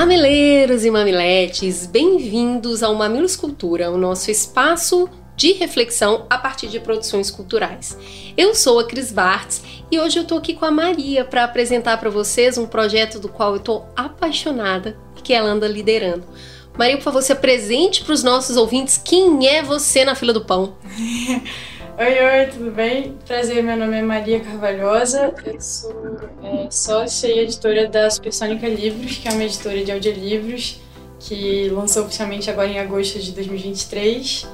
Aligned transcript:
Mamileiros 0.00 0.86
e 0.86 0.90
mamiletes, 0.90 1.84
bem-vindos 1.84 2.82
ao 2.82 2.94
Mamilos 2.94 3.36
Cultura, 3.36 3.90
o 3.90 3.98
nosso 3.98 4.30
espaço 4.30 5.10
de 5.36 5.52
reflexão 5.52 6.24
a 6.30 6.38
partir 6.38 6.68
de 6.68 6.80
produções 6.80 7.30
culturais. 7.30 7.98
Eu 8.34 8.54
sou 8.54 8.80
a 8.80 8.84
Cris 8.86 9.12
Bartz 9.12 9.62
e 9.90 10.00
hoje 10.00 10.18
eu 10.18 10.24
tô 10.24 10.38
aqui 10.38 10.54
com 10.54 10.64
a 10.64 10.70
Maria 10.70 11.22
para 11.22 11.44
apresentar 11.44 11.98
para 11.98 12.08
vocês 12.08 12.56
um 12.56 12.66
projeto 12.66 13.20
do 13.20 13.28
qual 13.28 13.52
eu 13.52 13.60
tô 13.60 13.82
apaixonada 13.94 14.96
e 15.18 15.20
que 15.20 15.34
ela 15.34 15.50
anda 15.50 15.68
liderando. 15.68 16.24
Maria, 16.78 16.96
por 16.96 17.04
favor, 17.04 17.20
se 17.20 17.32
apresente 17.32 18.02
para 18.02 18.14
os 18.14 18.22
nossos 18.22 18.56
ouvintes 18.56 18.96
quem 18.96 19.46
é 19.46 19.62
você 19.62 20.02
na 20.02 20.14
fila 20.14 20.32
do 20.32 20.40
pão. 20.40 20.78
Oi, 22.00 22.18
oi, 22.18 22.46
tudo 22.46 22.70
bem? 22.70 23.18
Prazer, 23.26 23.62
meu 23.62 23.76
nome 23.76 23.98
é 23.98 24.00
Maria 24.00 24.40
Carvalhosa, 24.40 25.34
eu 25.44 25.60
sou 25.60 26.16
é, 26.42 26.70
sócia 26.70 27.26
e 27.26 27.40
editora 27.40 27.86
da 27.86 28.08
Supersônica 28.08 28.66
Livros, 28.66 29.18
que 29.18 29.28
é 29.28 29.32
uma 29.32 29.44
editora 29.44 29.84
de 29.84 29.92
audiolivros 29.92 30.80
que 31.18 31.68
lançou 31.68 32.04
oficialmente 32.04 32.48
agora 32.48 32.68
em 32.68 32.78
agosto 32.78 33.18
de 33.18 33.32
2023. 33.32 34.48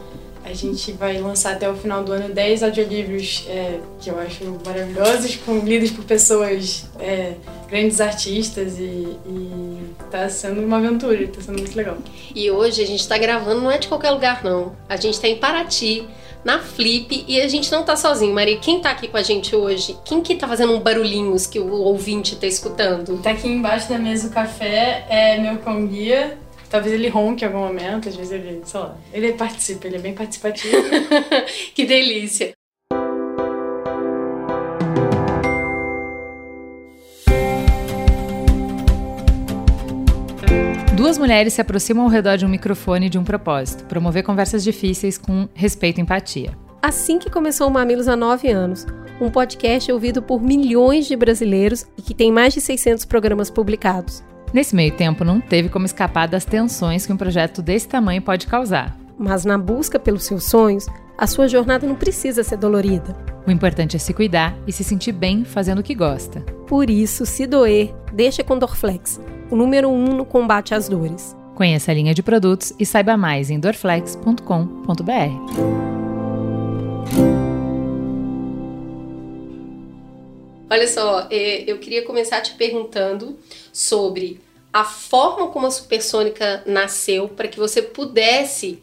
A 0.45 0.52
gente 0.54 0.90
vai 0.90 1.20
lançar 1.20 1.52
até 1.52 1.70
o 1.70 1.77
final 1.77 2.02
do 2.02 2.10
ano 2.10 2.34
10 2.34 2.65
audiolivros 2.65 3.46
é, 3.49 3.78
que 4.01 4.10
eu 4.10 4.18
acho 4.18 4.45
maravilhosos, 4.66 5.37
com, 5.37 5.60
lidos 5.60 5.93
por 5.93 6.04
pessoas, 6.04 6.87
é, 6.99 7.34
grandes 7.68 8.01
artistas 8.01 8.76
e, 8.76 9.16
e 9.24 9.80
tá 10.10 10.28
sendo 10.28 10.62
uma 10.62 10.78
aventura, 10.78 11.28
tá 11.28 11.40
sendo 11.40 11.60
muito 11.60 11.76
legal. 11.76 11.96
E 12.34 12.51
hoje 12.51 12.82
a 12.82 12.87
gente 12.87 13.06
tá 13.06 13.16
gravando, 13.16 13.60
não 13.60 13.71
é 13.71 13.78
de 13.78 13.87
qualquer 13.87 14.10
lugar 14.10 14.43
não, 14.43 14.74
a 14.88 14.96
gente 14.96 15.21
tá 15.21 15.28
em 15.28 15.37
Paraty, 15.37 16.09
na 16.47 16.61
Flip 16.61 17.25
e 17.27 17.41
a 17.41 17.49
gente 17.49 17.73
não 17.73 17.83
tá 17.83 17.97
sozinho. 17.97 18.33
Maria, 18.33 18.57
quem 18.59 18.80
tá 18.80 18.93
aqui 18.93 19.09
com 19.09 19.16
a 19.16 19.23
gente 19.23 19.55
hoje? 19.57 19.99
Quem 20.05 20.23
que 20.23 20.37
tá 20.37 20.47
fazendo 20.47 20.73
um 20.75 20.80
barulhinhos 20.80 21.45
que 21.45 21.59
o 21.59 21.73
ouvinte 21.73 22.37
tá 22.37 22.47
escutando? 22.47 23.21
Tá 23.21 23.33
aqui 23.33 23.49
embaixo 23.49 23.89
da 23.89 23.99
mesa 23.99 24.29
o 24.29 24.30
café, 24.30 25.05
é 25.11 25.39
meu 25.39 25.59
cão 25.59 25.85
guia. 25.89 26.39
Talvez 26.71 26.95
ele 26.95 27.09
ronque 27.09 27.45
em 27.45 27.49
algum 27.49 27.59
momento, 27.59 28.09
às 28.09 28.15
vezes 28.15 28.33
ele, 28.33 28.61
sei 28.65 28.80
lá, 28.80 28.97
ele 29.13 29.33
participa, 29.33 29.89
ele 29.89 29.97
é 29.97 29.99
bem 29.99 30.15
participativo. 30.15 30.77
que 31.74 31.85
delícia. 31.85 32.55
Duas 41.07 41.18
mulheres 41.18 41.52
se 41.52 41.60
aproximam 41.60 42.02
ao 42.02 42.10
redor 42.10 42.37
de 42.37 42.45
um 42.45 42.49
microfone 42.49 43.09
de 43.09 43.16
um 43.16 43.23
propósito: 43.23 43.85
promover 43.85 44.24
conversas 44.24 44.65
difíceis 44.65 45.16
com 45.16 45.49
respeito 45.54 45.99
e 45.99 46.02
empatia. 46.02 46.59
Assim 46.82 47.16
que 47.16 47.30
começou 47.30 47.68
o 47.68 47.71
Mamilos 47.71 48.09
há 48.09 48.16
nove 48.16 48.51
anos, 48.51 48.85
um 49.21 49.30
podcast 49.30 49.93
ouvido 49.93 50.21
por 50.21 50.43
milhões 50.43 51.07
de 51.07 51.15
brasileiros 51.15 51.87
e 51.96 52.02
que 52.02 52.12
tem 52.12 52.32
mais 52.32 52.54
de 52.54 52.60
600 52.60 53.04
programas 53.04 53.51
publicados. 53.51 54.24
Nesse 54.52 54.74
meio 54.74 54.96
tempo, 54.96 55.23
não 55.23 55.40
teve 55.40 55.68
como 55.68 55.87
escapar 55.87 56.27
das 56.27 56.45
tensões 56.45 57.07
que 57.07 57.12
um 57.12 57.16
projeto 57.16 57.62
desse 57.62 57.87
tamanho 57.87 58.21
pode 58.21 58.49
causar. 58.49 58.99
Mas 59.16 59.45
na 59.45 59.57
busca 59.57 60.01
pelos 60.01 60.24
seus 60.24 60.43
sonhos, 60.43 60.88
a 61.16 61.29
sua 61.29 61.46
jornada 61.46 61.87
não 61.87 61.95
precisa 61.95 62.43
ser 62.43 62.57
dolorida. 62.57 63.16
O 63.46 63.51
importante 63.52 63.95
é 63.95 64.00
se 64.00 64.12
cuidar 64.12 64.59
e 64.66 64.72
se 64.72 64.82
sentir 64.82 65.12
bem 65.12 65.44
fazendo 65.44 65.78
o 65.78 65.84
que 65.84 65.94
gosta. 65.94 66.41
Por 66.67 66.91
isso, 66.91 67.25
se 67.25 67.47
doer, 67.47 67.94
deixa 68.12 68.43
com 68.43 68.59
Dorflex 68.59 69.21
o 69.51 69.57
número 69.57 69.89
um 69.89 70.15
no 70.15 70.25
combate 70.25 70.75
às 70.75 70.89
dores. 70.89 71.37
Conheça 71.55 71.91
a 71.91 71.95
linha 71.95 72.15
de 72.15 72.23
produtos 72.23 72.73
e 72.79 72.84
saiba 72.84 73.17
mais 73.17 73.51
em 73.51 73.59
dorflex.com.br. 73.59 74.43
Olha 80.69 80.89
só, 80.89 81.27
é, 81.31 81.71
eu 81.71 81.79
queria 81.79 82.05
começar 82.05 82.41
te 82.41 82.53
perguntando 82.55 83.39
sobre 83.73 84.41
a 84.73 84.85
forma 84.85 85.49
como 85.49 85.67
a 85.67 85.71
Supersônica 85.71 86.62
nasceu 86.67 87.29
para 87.29 87.49
que 87.49 87.59
você 87.59 87.81
pudesse 87.81 88.83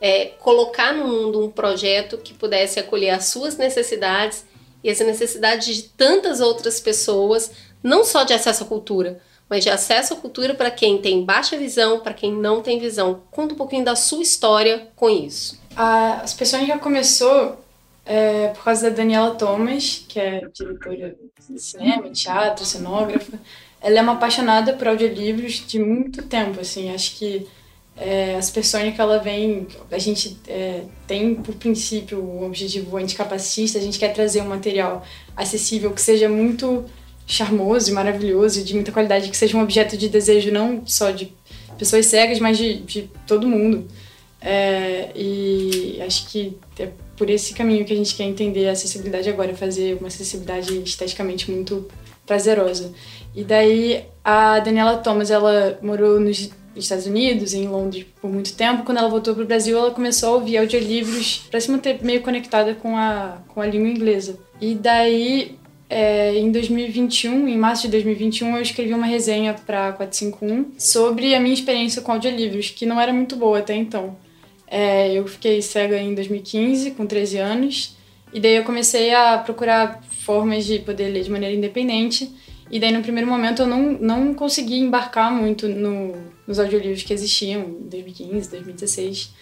é, 0.00 0.26
colocar 0.38 0.94
no 0.94 1.06
mundo 1.06 1.44
um 1.44 1.50
projeto 1.50 2.16
que 2.18 2.32
pudesse 2.32 2.78
acolher 2.78 3.10
as 3.10 3.26
suas 3.26 3.56
necessidades 3.56 4.46
e 4.82 4.88
as 4.88 5.00
necessidades 5.00 5.76
de 5.76 5.82
tantas 5.82 6.40
outras 6.40 6.78
pessoas, 6.78 7.50
não 7.82 8.04
só 8.04 8.22
de 8.22 8.32
acesso 8.32 8.62
à 8.64 8.66
cultura, 8.66 9.20
mas 9.48 9.62
de 9.62 9.70
acesso 9.70 10.14
à 10.14 10.16
cultura 10.16 10.54
para 10.54 10.70
quem 10.70 10.98
tem 10.98 11.24
baixa 11.24 11.56
visão, 11.56 12.00
para 12.00 12.14
quem 12.14 12.32
não 12.32 12.62
tem 12.62 12.78
visão. 12.78 13.22
Conta 13.30 13.54
um 13.54 13.56
pouquinho 13.56 13.84
da 13.84 13.94
sua 13.94 14.22
história 14.22 14.88
com 14.96 15.08
isso. 15.10 15.60
A 15.76 16.22
As 16.22 16.36
já 16.38 16.78
começou 16.78 17.58
é, 18.06 18.48
por 18.48 18.64
causa 18.64 18.90
da 18.90 18.96
Daniela 18.96 19.34
Thomas, 19.34 20.04
que 20.08 20.20
é 20.20 20.46
diretora 20.52 21.16
de 21.48 21.60
cinema, 21.60 22.10
teatro, 22.10 22.64
cenógrafa. 22.64 23.38
Ela 23.80 23.98
é 23.98 24.02
uma 24.02 24.12
apaixonada 24.12 24.72
por 24.72 24.88
audiolivros 24.88 25.64
de 25.66 25.78
muito 25.78 26.22
tempo, 26.22 26.60
assim. 26.60 26.94
Acho 26.94 27.16
que 27.16 27.46
é, 27.96 28.36
as 28.36 28.50
pessoas 28.50 28.94
que 28.94 29.00
ela 29.00 29.18
vem, 29.18 29.66
a 29.90 29.98
gente 29.98 30.36
é, 30.48 30.82
tem 31.06 31.34
por 31.34 31.54
princípio 31.54 32.18
o 32.18 32.44
objetivo 32.44 32.96
anticapacitista, 32.96 33.78
a 33.78 33.82
gente 33.82 33.98
quer 33.98 34.12
trazer 34.12 34.42
um 34.42 34.48
material 34.48 35.04
acessível 35.36 35.92
que 35.92 36.00
seja 36.00 36.28
muito 36.28 36.84
charmoso 37.26 37.90
e 37.90 37.92
maravilhoso, 37.92 38.62
de 38.62 38.74
muita 38.74 38.92
qualidade, 38.92 39.30
que 39.30 39.36
seja 39.36 39.56
um 39.56 39.62
objeto 39.62 39.96
de 39.96 40.08
desejo 40.08 40.50
não 40.52 40.86
só 40.86 41.10
de 41.10 41.32
pessoas 41.78 42.06
cegas, 42.06 42.38
mas 42.38 42.58
de, 42.58 42.74
de 42.76 43.10
todo 43.26 43.48
mundo. 43.48 43.86
É, 44.40 45.10
e 45.14 46.00
acho 46.06 46.28
que 46.28 46.56
é 46.78 46.90
por 47.16 47.30
esse 47.30 47.54
caminho 47.54 47.84
que 47.84 47.92
a 47.92 47.96
gente 47.96 48.14
quer 48.14 48.24
entender 48.24 48.68
a 48.68 48.72
acessibilidade 48.72 49.28
agora, 49.28 49.54
fazer 49.54 49.96
uma 49.98 50.08
acessibilidade 50.08 50.76
esteticamente 50.82 51.50
muito 51.50 51.88
prazerosa. 52.26 52.92
E 53.34 53.42
daí 53.42 54.04
a 54.22 54.58
Daniela 54.60 54.98
Thomas, 54.98 55.30
ela 55.30 55.78
morou 55.82 56.20
nos 56.20 56.50
Estados 56.76 57.06
Unidos, 57.06 57.54
em 57.54 57.68
Londres, 57.68 58.06
por 58.20 58.30
muito 58.30 58.54
tempo. 58.54 58.84
Quando 58.84 58.98
ela 58.98 59.08
voltou 59.08 59.34
para 59.34 59.44
o 59.44 59.46
Brasil, 59.46 59.78
ela 59.78 59.90
começou 59.90 60.30
a 60.30 60.32
ouvir 60.34 60.58
audiolivros 60.58 61.46
para 61.50 61.60
se 61.60 61.70
manter 61.70 62.02
meio 62.02 62.20
conectada 62.20 62.74
com 62.74 62.96
a, 62.96 63.38
com 63.48 63.60
a 63.60 63.66
língua 63.66 63.88
inglesa. 63.88 64.38
E 64.60 64.74
daí 64.74 65.58
é, 65.96 66.36
em 66.36 66.50
2021, 66.50 67.46
em 67.46 67.56
março 67.56 67.82
de 67.82 67.92
2021, 67.92 68.56
eu 68.56 68.62
escrevi 68.62 68.92
uma 68.92 69.06
resenha 69.06 69.54
para 69.54 69.92
451 69.92 70.72
sobre 70.76 71.36
a 71.36 71.38
minha 71.38 71.54
experiência 71.54 72.02
com 72.02 72.10
audiolivros, 72.10 72.68
que 72.70 72.84
não 72.84 73.00
era 73.00 73.12
muito 73.12 73.36
boa 73.36 73.60
até 73.60 73.76
então. 73.76 74.16
É, 74.66 75.12
eu 75.12 75.24
fiquei 75.28 75.62
cega 75.62 75.96
em 75.96 76.12
2015, 76.12 76.90
com 76.90 77.06
13 77.06 77.38
anos, 77.38 77.96
e 78.32 78.40
daí 78.40 78.56
eu 78.56 78.64
comecei 78.64 79.14
a 79.14 79.38
procurar 79.38 80.02
formas 80.02 80.66
de 80.66 80.80
poder 80.80 81.10
ler 81.10 81.22
de 81.22 81.30
maneira 81.30 81.54
independente. 81.54 82.28
E 82.68 82.80
daí, 82.80 82.90
no 82.90 83.00
primeiro 83.00 83.30
momento, 83.30 83.62
eu 83.62 83.66
não, 83.68 83.92
não 83.92 84.34
consegui 84.34 84.80
embarcar 84.80 85.32
muito 85.32 85.68
no, 85.68 86.16
nos 86.44 86.58
audiolivros 86.58 87.04
que 87.04 87.12
existiam 87.12 87.60
em 87.62 87.88
2015, 87.88 88.50
2016. 88.50 89.32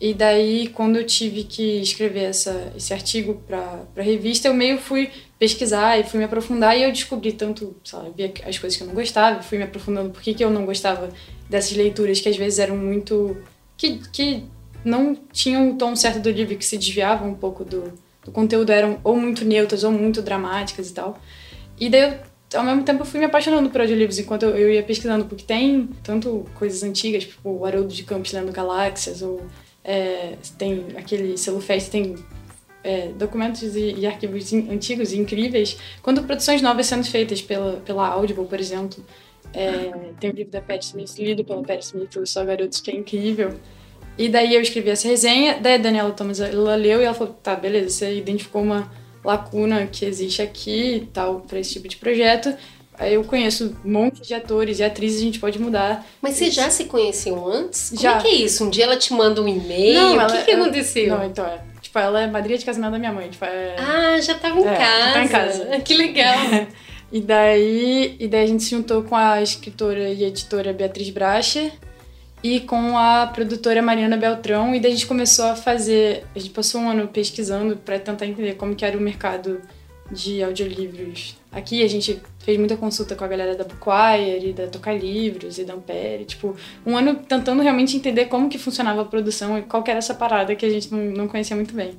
E 0.00 0.14
daí, 0.14 0.68
quando 0.68 0.96
eu 0.96 1.04
tive 1.04 1.42
que 1.42 1.80
escrever 1.80 2.24
essa, 2.24 2.72
esse 2.76 2.92
artigo 2.92 3.42
para 3.46 3.84
a 3.96 4.02
revista, 4.02 4.46
eu 4.46 4.54
meio 4.54 4.78
fui 4.78 5.10
pesquisar 5.38 5.98
e 5.98 6.04
fui 6.04 6.18
me 6.18 6.24
aprofundar 6.24 6.78
e 6.78 6.84
eu 6.84 6.92
descobri 6.92 7.32
tanto, 7.32 7.76
vi 8.16 8.32
as 8.46 8.58
coisas 8.58 8.76
que 8.76 8.82
eu 8.82 8.86
não 8.86 8.94
gostava, 8.94 9.42
fui 9.42 9.58
me 9.58 9.64
aprofundando 9.64 10.10
por 10.10 10.22
que, 10.22 10.34
que 10.34 10.44
eu 10.44 10.50
não 10.50 10.64
gostava 10.64 11.10
dessas 11.50 11.76
leituras 11.76 12.20
que 12.20 12.28
às 12.28 12.36
vezes 12.36 12.60
eram 12.60 12.76
muito. 12.76 13.36
que, 13.76 13.98
que 14.12 14.44
não 14.84 15.16
tinham 15.32 15.70
o 15.70 15.74
tom 15.74 15.96
certo 15.96 16.20
do 16.20 16.30
livro, 16.30 16.56
que 16.56 16.64
se 16.64 16.78
desviavam 16.78 17.30
um 17.30 17.34
pouco 17.34 17.64
do, 17.64 17.92
do 18.24 18.30
conteúdo, 18.30 18.70
eram 18.70 19.00
ou 19.02 19.16
muito 19.16 19.44
neutras 19.44 19.82
ou 19.82 19.90
muito 19.90 20.22
dramáticas 20.22 20.90
e 20.90 20.94
tal. 20.94 21.20
E 21.78 21.90
daí 21.90 22.02
eu 22.02 22.28
ao 22.54 22.64
mesmo 22.64 22.82
tempo 22.82 23.02
eu 23.02 23.06
fui 23.06 23.20
me 23.20 23.26
apaixonando 23.26 23.68
por 23.68 23.80
audiolivros 23.80 24.18
enquanto 24.18 24.44
eu, 24.44 24.56
eu 24.56 24.70
ia 24.72 24.82
pesquisando, 24.82 25.24
porque 25.24 25.44
tem 25.44 25.88
tanto 26.02 26.46
coisas 26.54 26.82
antigas, 26.82 27.24
tipo 27.24 27.50
o 27.50 27.66
Haroldo 27.66 27.92
de 27.92 28.04
Campos 28.04 28.32
lendo 28.32 28.52
Galáxias, 28.52 29.20
ou 29.22 29.42
é, 29.84 30.36
tem 30.56 30.86
aquele 30.96 31.36
selo 31.36 31.60
Fest, 31.60 31.90
tem 31.90 32.16
é, 32.82 33.08
documentos 33.08 33.76
e, 33.76 33.94
e, 33.98 34.06
arquivos 34.06 34.52
in, 34.52 34.70
antigos 34.70 35.12
e 35.12 35.18
incríveis, 35.18 35.78
quando 36.02 36.22
produções 36.22 36.62
novas 36.62 36.86
sendo 36.86 37.04
feitas 37.04 37.42
pela, 37.42 37.80
pela 37.84 38.06
Audible, 38.08 38.46
por 38.46 38.60
exemplo. 38.60 39.04
É, 39.54 39.90
tem 40.20 40.30
o 40.30 40.34
livro 40.34 40.52
da 40.52 40.60
Pat 40.60 40.82
Smith, 40.82 41.16
lido 41.18 41.42
pela 41.44 41.62
Pat 41.62 41.80
Smith, 41.80 42.14
o 42.16 42.26
Só 42.26 42.44
Garotos, 42.44 42.80
que 42.80 42.90
é 42.90 42.94
incrível. 42.94 43.58
E 44.18 44.28
daí 44.28 44.54
eu 44.54 44.60
escrevi 44.60 44.90
essa 44.90 45.06
resenha, 45.06 45.58
daí 45.60 45.74
a 45.74 45.78
Daniela 45.78 46.10
Thomas 46.10 46.40
ela 46.40 46.74
leu 46.74 47.00
e 47.00 47.04
ela 47.04 47.14
falou: 47.14 47.34
tá, 47.34 47.54
beleza, 47.54 47.90
você 47.90 48.18
identificou 48.18 48.62
uma 48.62 48.90
lacuna 49.24 49.86
que 49.86 50.04
existe 50.04 50.42
aqui 50.42 50.96
e 50.96 51.00
tal 51.06 51.40
para 51.40 51.60
esse 51.60 51.74
tipo 51.74 51.88
de 51.88 51.96
projeto. 51.96 52.54
Eu 53.00 53.22
conheço 53.24 53.76
um 53.84 53.90
monte 53.92 54.22
de 54.22 54.34
atores 54.34 54.78
e 54.80 54.84
atrizes, 54.84 55.20
a 55.20 55.24
gente 55.24 55.38
pode 55.38 55.58
mudar. 55.60 56.04
Mas 56.20 56.34
vocês 56.34 56.52
já 56.54 56.68
se 56.70 56.84
conheciam 56.86 57.46
antes? 57.46 57.90
Como 57.90 58.00
Já. 58.02 58.18
é 58.18 58.20
que 58.22 58.28
é 58.28 58.34
isso? 58.34 58.64
Um 58.64 58.70
dia 58.70 58.84
ela 58.84 58.96
te 58.96 59.12
manda 59.12 59.40
um 59.40 59.46
e-mail? 59.48 59.94
Não, 59.94 60.16
o 60.16 60.26
que, 60.26 60.42
que 60.44 60.50
ela- 60.50 60.62
aconteceu? 60.64 61.08
Não, 61.16 61.24
então 61.24 61.46
é. 61.46 61.60
Tipo, 61.80 61.98
ela 62.00 62.20
é 62.22 62.26
madrinha 62.26 62.58
de 62.58 62.64
casamento 62.64 62.92
da 62.92 62.98
minha 62.98 63.12
mãe. 63.12 63.28
Tipo, 63.28 63.44
é... 63.44 63.76
Ah, 63.78 64.20
já 64.20 64.34
tava 64.34 64.58
em 64.58 64.64
É, 64.64 64.64
já 64.64 64.76
casa. 64.76 65.12
tá 65.12 65.24
em 65.24 65.28
casa. 65.28 65.80
Que 65.84 65.94
legal. 65.94 66.36
E 67.10 67.22
daí, 67.22 68.16
e 68.20 68.28
daí 68.28 68.42
a 68.44 68.46
gente 68.46 68.62
se 68.62 68.68
juntou 68.70 69.02
com 69.02 69.16
a 69.16 69.40
escritora 69.40 70.10
e 70.10 70.24
editora 70.24 70.74
Beatriz 70.74 71.08
Bracher 71.08 71.72
e 72.44 72.60
com 72.60 72.98
a 72.98 73.26
produtora 73.28 73.80
Mariana 73.80 74.14
Beltrão. 74.18 74.74
E 74.74 74.78
daí 74.78 74.90
a 74.92 74.94
gente 74.94 75.06
começou 75.06 75.46
a 75.46 75.56
fazer. 75.56 76.26
A 76.36 76.38
gente 76.38 76.50
passou 76.52 76.82
um 76.82 76.90
ano 76.90 77.08
pesquisando 77.08 77.78
para 77.78 77.98
tentar 77.98 78.26
entender 78.26 78.56
como 78.56 78.74
que 78.76 78.84
era 78.84 78.94
o 78.98 79.00
mercado 79.00 79.58
de 80.10 80.42
audiolivros. 80.42 81.36
Aqui 81.52 81.82
a 81.82 81.88
gente 81.88 82.20
fez 82.38 82.58
muita 82.58 82.76
consulta 82.76 83.14
com 83.14 83.24
a 83.24 83.28
galera 83.28 83.54
da 83.54 83.64
Bookwire 83.64 84.50
e 84.50 84.52
da 84.52 84.66
Tocar 84.66 84.92
Livros 84.92 85.58
e 85.58 85.64
da 85.64 85.74
Ampere. 85.74 86.24
Tipo, 86.24 86.56
um 86.86 86.96
ano 86.96 87.16
tentando 87.16 87.62
realmente 87.62 87.96
entender 87.96 88.26
como 88.26 88.48
que 88.48 88.58
funcionava 88.58 89.02
a 89.02 89.04
produção 89.04 89.58
e 89.58 89.62
qual 89.62 89.82
que 89.82 89.90
era 89.90 89.98
essa 89.98 90.14
parada 90.14 90.54
que 90.54 90.64
a 90.64 90.70
gente 90.70 90.92
não, 90.92 90.98
não 90.98 91.28
conhecia 91.28 91.56
muito 91.56 91.74
bem. 91.74 91.98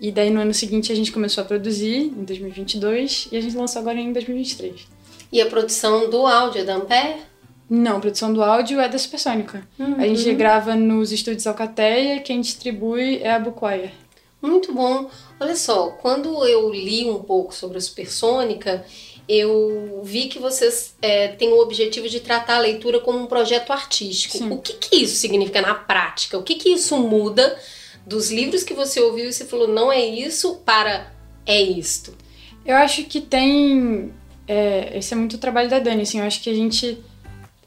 E 0.00 0.12
daí 0.12 0.30
no 0.30 0.40
ano 0.40 0.52
seguinte 0.52 0.92
a 0.92 0.94
gente 0.94 1.10
começou 1.10 1.42
a 1.42 1.46
produzir, 1.46 2.12
em 2.16 2.24
2022, 2.24 3.28
e 3.32 3.36
a 3.36 3.40
gente 3.40 3.56
lançou 3.56 3.80
agora 3.80 3.98
em 3.98 4.12
2023. 4.12 4.86
E 5.32 5.40
a 5.40 5.46
produção 5.46 6.10
do 6.10 6.26
áudio 6.26 6.60
é 6.60 6.64
da 6.64 6.76
Ampere? 6.76 7.16
Não, 7.68 7.96
a 7.96 8.00
produção 8.00 8.32
do 8.32 8.42
áudio 8.42 8.78
é 8.78 8.88
da 8.88 8.98
Supersônica. 8.98 9.66
A 9.98 10.06
gente 10.06 10.32
grava 10.34 10.76
nos 10.76 11.10
estúdios 11.10 11.46
Alcateia, 11.46 12.20
quem 12.20 12.40
distribui 12.40 13.18
é 13.18 13.32
a 13.32 13.40
Bookwire. 13.40 13.90
Muito 14.40 14.72
bom. 14.72 15.10
Olha 15.40 15.56
só, 15.56 15.88
quando 15.90 16.46
eu 16.46 16.70
li 16.72 17.08
um 17.08 17.22
pouco 17.22 17.54
sobre 17.54 17.78
a 17.78 17.80
Supersônica, 17.80 18.84
eu 19.28 20.02
vi 20.04 20.28
que 20.28 20.38
vocês 20.38 20.94
é, 21.02 21.28
têm 21.28 21.48
o 21.48 21.60
objetivo 21.60 22.08
de 22.08 22.20
tratar 22.20 22.56
a 22.56 22.60
leitura 22.60 23.00
como 23.00 23.18
um 23.18 23.26
projeto 23.26 23.72
artístico. 23.72 24.38
Sim. 24.38 24.50
O 24.50 24.58
que, 24.58 24.74
que 24.74 24.96
isso 24.96 25.16
significa 25.16 25.60
na 25.60 25.74
prática? 25.74 26.38
O 26.38 26.42
que, 26.42 26.54
que 26.54 26.68
isso 26.68 26.96
muda 26.98 27.58
dos 28.06 28.30
livros 28.30 28.62
que 28.62 28.72
você 28.72 29.00
ouviu 29.00 29.28
e 29.28 29.32
você 29.32 29.44
falou 29.44 29.66
não 29.66 29.90
é 29.90 30.04
isso 30.04 30.56
para 30.64 31.12
é 31.44 31.60
isto? 31.60 32.14
Eu 32.64 32.76
acho 32.76 33.04
que 33.04 33.20
tem. 33.20 34.12
é, 34.46 34.96
esse 34.98 35.12
é 35.12 35.16
muito 35.16 35.34
o 35.34 35.38
trabalho 35.38 35.68
da 35.68 35.78
Dani, 35.78 36.02
assim, 36.02 36.18
eu 36.18 36.24
acho 36.24 36.40
que 36.42 36.50
a 36.50 36.54
gente. 36.54 36.98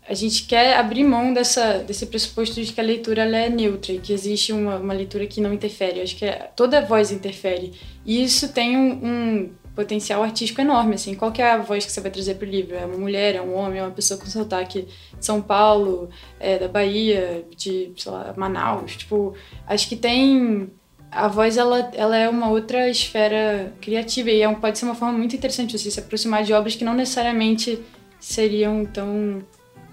A 0.10 0.16
gente 0.16 0.46
quer 0.48 0.76
abrir 0.76 1.04
mão 1.04 1.32
dessa, 1.32 1.84
desse 1.84 2.08
pressuposto 2.08 2.60
de 2.60 2.74
que 2.74 2.82
a 2.82 2.84
leitura 2.84 3.22
é 3.26 3.48
neutra 3.48 3.94
e 3.94 4.00
que 4.00 4.12
existe 4.12 4.52
uma, 4.52 4.78
uma 4.78 4.92
leitura 4.92 5.28
que 5.28 5.40
não 5.40 5.54
interfere. 5.54 6.00
Eu 6.00 6.04
acho 6.04 6.16
que 6.16 6.26
é- 6.26 6.50
toda 6.56 6.82
voz 6.82 7.12
interfere. 7.12 7.74
E 8.04 8.24
isso 8.24 8.52
tem 8.52 8.76
um, 8.76 9.06
um 9.06 9.50
potencial 9.76 10.24
artístico 10.24 10.62
enorme, 10.62 10.96
assim. 10.96 11.14
Qual 11.14 11.32
é 11.38 11.44
a 11.44 11.60
voz 11.60 11.86
que 11.86 11.92
você 11.92 12.02
vai 12.02 12.10
trazer 12.10 12.36
pro 12.36 12.48
livro? 12.48 12.76
É 12.76 12.88
uma 12.88 12.98
mulher, 12.98 13.36
é 13.36 13.42
um 13.42 13.54
homem, 13.54 13.80
é 13.80 13.84
uma 13.84 13.92
pessoa 13.92 14.20
com 14.20 14.26
sotaque 14.26 14.88
de 15.16 15.24
São 15.24 15.44
Paulo, 15.44 16.10
é 16.40 16.58
da 16.58 16.68
Bahia, 16.68 17.46
de, 17.56 17.94
lá, 18.08 18.34
Manaus. 18.36 18.98
Tipo, 18.98 19.36
acho 19.68 19.88
que 19.88 19.96
tem 19.96 20.72
a 21.12 21.28
voz 21.28 21.56
ela, 21.56 21.92
ela 21.94 22.18
é 22.18 22.28
uma 22.28 22.50
outra 22.50 22.90
esfera 22.90 23.72
criativa 23.80 24.32
e 24.32 24.42
é 24.42 24.50
um, 24.50 24.56
pode 24.56 24.80
ser 24.80 24.86
uma 24.86 24.96
forma 24.96 25.16
muito 25.16 25.36
interessante 25.36 25.78
você 25.78 25.92
se 25.92 26.00
aproximar 26.00 26.44
de 26.44 26.52
obras 26.52 26.76
que 26.76 26.84
não 26.84 26.96
necessariamente 26.96 27.80
seriam 28.20 28.86
tão 28.86 29.44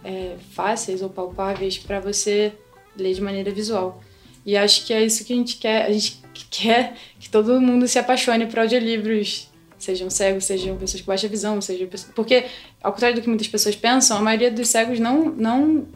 é, 0.05 0.37
fáceis 0.53 1.03
ou 1.03 1.09
palpáveis 1.09 1.79
para 1.79 2.01
você 2.01 2.53
ler 2.97 3.15
de 3.15 3.21
maneira 3.21 3.51
visual. 3.51 4.03
E 4.45 4.57
acho 4.57 4.87
que 4.87 4.93
é 4.93 5.05
isso 5.05 5.25
que 5.25 5.33
a 5.33 5.37
gente 5.37 5.57
quer. 5.57 5.87
A 5.87 5.93
gente 5.93 6.23
quer 6.51 6.95
que 7.19 7.29
todo 7.29 7.61
mundo 7.61 7.89
se 7.89 7.99
apaixone 7.99 8.47
por 8.47 8.61
audiolivros, 8.61 9.51
sejam 9.79 10.09
cegos, 10.09 10.45
sejam 10.45 10.77
pessoas 10.77 11.03
com 11.03 11.07
baixa 11.09 11.29
visão, 11.29 11.61
sejam 11.61 11.89
pessoas... 11.89 12.13
Porque, 12.15 12.47
ao 12.83 12.93
contrário 12.93 13.17
do 13.17 13.23
que 13.23 13.29
muitas 13.29 13.49
pessoas 13.49 13.75
pensam, 13.75 14.17
a 14.17 14.21
maioria 14.21 14.51
dos 14.51 14.69
cegos 14.69 15.01
não, 15.01 15.31
não 15.31 15.87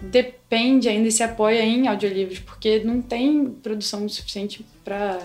depende 0.00 0.88
ainda 0.88 1.08
e 1.08 1.12
se 1.12 1.22
apoia 1.22 1.62
em 1.62 1.88
audiolivros, 1.88 2.38
porque 2.38 2.80
não 2.80 3.00
tem 3.00 3.46
produção 3.46 4.08
suficiente 4.08 4.64
para 4.86 5.18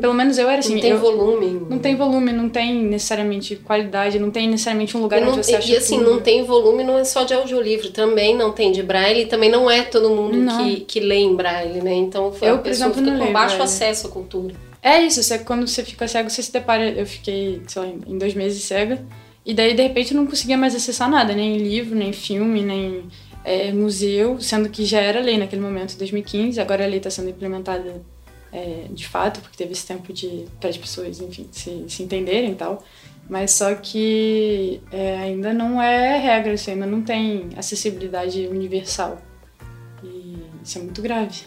Pelo 0.00 0.14
menos 0.14 0.38
eu 0.38 0.48
era 0.48 0.60
assim. 0.60 0.74
não 0.74 0.80
tem 0.80 0.90
eu- 0.92 0.98
volume. 1.00 1.66
não 1.68 1.78
tem 1.80 1.96
volume, 1.96 2.32
não 2.32 2.48
tem 2.48 2.72
necessariamente 2.84 3.56
qualidade, 3.56 4.20
não 4.20 4.30
tem 4.30 4.48
necessariamente 4.48 4.96
um 4.96 5.00
lugar 5.00 5.20
E, 5.20 5.24
não- 5.24 5.32
onde 5.32 5.44
você 5.44 5.56
acha 5.56 5.72
e 5.72 5.76
assim, 5.76 5.98
tudo. 5.98 6.10
não 6.12 6.20
tem 6.20 6.44
volume, 6.44 6.84
não 6.84 6.96
é 6.96 7.02
só 7.02 7.24
de 7.24 7.34
audiolivro, 7.34 7.90
também 7.90 8.36
não 8.36 8.52
tem 8.52 8.70
de 8.70 8.84
braille, 8.84 9.26
também 9.26 9.50
não 9.50 9.68
é 9.68 9.82
todo 9.82 10.10
mundo 10.10 10.36
Não. 10.36 10.64
que, 10.64 10.80
que 10.82 11.00
lê 11.00 11.16
em 11.16 11.34
braille, 11.34 11.80
né? 11.82 11.92
Então 11.92 12.30
foi 12.32 12.48
Eu, 12.48 12.54
a 12.54 12.58
pessoa 12.58 12.90
exemplo, 12.90 13.04
fica 13.12 13.26
com 13.26 13.32
baixo 13.32 13.56
braille. 13.56 13.62
acesso 13.64 14.06
à 14.06 14.10
cultura. 14.10 14.54
É 14.80 15.02
isso, 15.02 15.20
você, 15.24 15.38
quando 15.40 15.66
você 15.66 15.82
fica 15.82 16.06
cego, 16.06 16.30
você 16.30 16.40
se 16.42 16.52
depara. 16.52 16.88
Eu 16.88 17.04
fiquei, 17.06 17.62
sei 17.66 17.82
lá, 17.82 17.88
em 17.88 18.16
dois 18.16 18.32
meses 18.34 18.62
cega, 18.62 19.02
e 19.44 19.52
daí 19.52 19.74
de 19.74 19.82
repente 19.82 20.14
eu 20.14 20.20
não 20.20 20.26
conseguia 20.26 20.56
mais 20.56 20.72
acessar 20.74 21.10
nada, 21.10 21.34
nem 21.34 21.56
livro, 21.58 21.96
nem 21.96 22.12
filme, 22.12 22.62
nem 22.62 23.04
é, 23.44 23.72
museu, 23.72 24.40
sendo 24.40 24.68
que 24.68 24.84
já 24.84 25.00
era 25.00 25.20
lei 25.20 25.36
naquele 25.36 25.60
momento, 25.62 25.94
em 25.94 25.98
2015, 25.98 26.60
agora 26.60 26.84
a 26.84 26.86
lei 26.86 26.98
está 26.98 27.10
sendo 27.10 27.28
implementada 27.30 28.02
é, 28.54 28.86
de 28.88 29.08
fato, 29.08 29.40
porque 29.40 29.56
teve 29.56 29.72
esse 29.72 29.84
tempo 29.84 30.12
de 30.12 30.46
para 30.60 30.70
as 30.70 30.78
pessoas, 30.78 31.20
enfim, 31.20 31.48
se, 31.50 31.84
se 31.88 32.02
entenderem 32.04 32.52
e 32.52 32.54
tal. 32.54 32.84
Mas 33.28 33.50
só 33.52 33.74
que 33.74 34.80
é, 34.92 35.16
ainda 35.16 35.52
não 35.52 35.82
é 35.82 36.18
regra, 36.18 36.52
assim, 36.52 36.72
ainda 36.72 36.86
não 36.86 37.02
tem 37.02 37.48
acessibilidade 37.56 38.46
universal. 38.46 39.20
E 40.02 40.38
isso 40.62 40.78
é 40.78 40.82
muito 40.82 41.02
grave. 41.02 41.42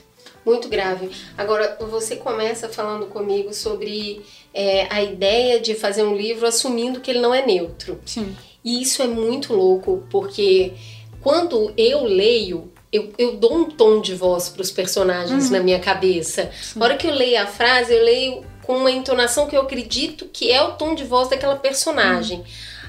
Muito 0.45 0.68
grave. 0.68 1.09
Agora, 1.38 1.77
você 1.89 2.15
começa 2.15 2.68
falando 2.68 3.06
comigo 3.07 3.53
sobre 3.53 4.21
é, 4.53 4.88
a 4.89 5.01
ideia 5.01 5.60
de 5.60 5.75
fazer 5.75 6.03
um 6.03 6.15
livro 6.15 6.45
assumindo 6.45 7.00
que 7.00 7.12
ele 7.12 7.19
não 7.19 7.33
é 7.33 7.45
neutro. 7.45 8.00
Sim. 8.06 8.36
E 8.63 8.81
isso 8.81 9.01
é 9.01 9.07
muito 9.07 9.53
louco, 9.53 10.03
porque 10.10 10.74
quando 11.21 11.71
eu 11.77 12.03
leio, 12.03 12.71
eu, 12.98 13.14
eu 13.18 13.36
dou 13.38 13.54
um 13.56 13.66
tom 13.66 14.02
de 14.02 14.14
voz 14.16 14.50
para 14.50 14.62
os 14.62 14.72
personagens 14.72 15.50
na 15.50 15.60
minha 15.60 15.80
cabeça. 15.80 16.50
Na 16.76 16.86
hora 16.86 16.98
que 16.98 17.08
eu 17.08 17.14
leio 17.14 17.42
a 17.42 17.46
frase, 17.46 17.94
eu 17.94 18.04
leio 18.04 18.44
com 18.64 18.78
uma 18.78 18.92
entonação 18.92 19.48
que 19.48 19.56
eu 19.56 19.62
acredito 19.62 20.26
que 20.32 20.52
é 20.52 20.62
o 20.62 20.74
tom 20.74 20.94
de 20.94 21.04
voz 21.06 21.30
daquela 21.30 21.56
personagem. 21.56 22.44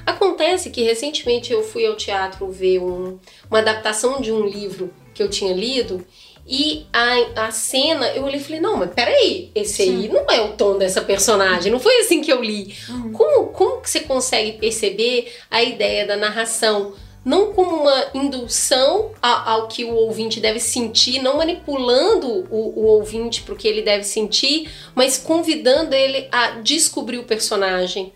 Acontece 0.05 0.69
que 0.69 0.81
recentemente 0.83 1.51
eu 1.53 1.61
fui 1.63 1.85
ao 1.85 1.95
teatro 1.95 2.49
ver 2.51 2.79
um- 2.79 3.19
uma 3.49 3.59
adaptação 3.59 4.19
de 4.21 4.31
um 4.31 4.45
livro 4.45 4.91
que 5.13 5.21
eu 5.21 5.29
tinha 5.29 5.53
lido. 5.53 6.05
E 6.51 6.87
a, 6.91 7.45
a 7.47 7.51
cena, 7.51 8.07
eu 8.15 8.23
olhei 8.23 8.39
e 8.39 8.43
falei, 8.43 8.59
não, 8.59 8.75
mas 8.77 8.91
peraí, 8.91 9.51
esse 9.53 9.83
aí 9.83 10.07
não 10.11 10.25
é 10.31 10.41
o 10.41 10.53
tom 10.53 10.79
dessa 10.79 10.99
personagem, 11.01 11.71
não 11.71 11.79
foi 11.79 11.99
assim 11.99 12.21
que 12.21 12.31
eu 12.33 12.41
li. 12.41 12.73
Como, 13.13 13.47
como 13.47 13.81
que 13.81 13.89
você 13.89 13.99
consegue 13.99 14.53
perceber 14.53 15.31
a 15.51 15.61
ideia 15.61 16.07
da 16.07 16.17
narração? 16.17 16.93
Não 17.23 17.53
como 17.53 17.81
uma 17.81 18.05
indução 18.13 19.11
ao 19.21 19.67
que 19.67 19.83
o 19.83 19.93
ouvinte 19.93 20.39
deve 20.39 20.59
sentir, 20.59 21.21
não 21.21 21.37
manipulando 21.37 22.47
o, 22.49 22.79
o 22.79 22.85
ouvinte 22.85 23.41
para 23.41 23.53
o 23.53 23.57
que 23.57 23.67
ele 23.67 23.81
deve 23.81 24.03
sentir, 24.03 24.69
mas 24.95 25.17
convidando 25.17 25.93
ele 25.93 26.27
a 26.31 26.51
descobrir 26.61 27.17
o 27.17 27.25
personagem. 27.25 28.13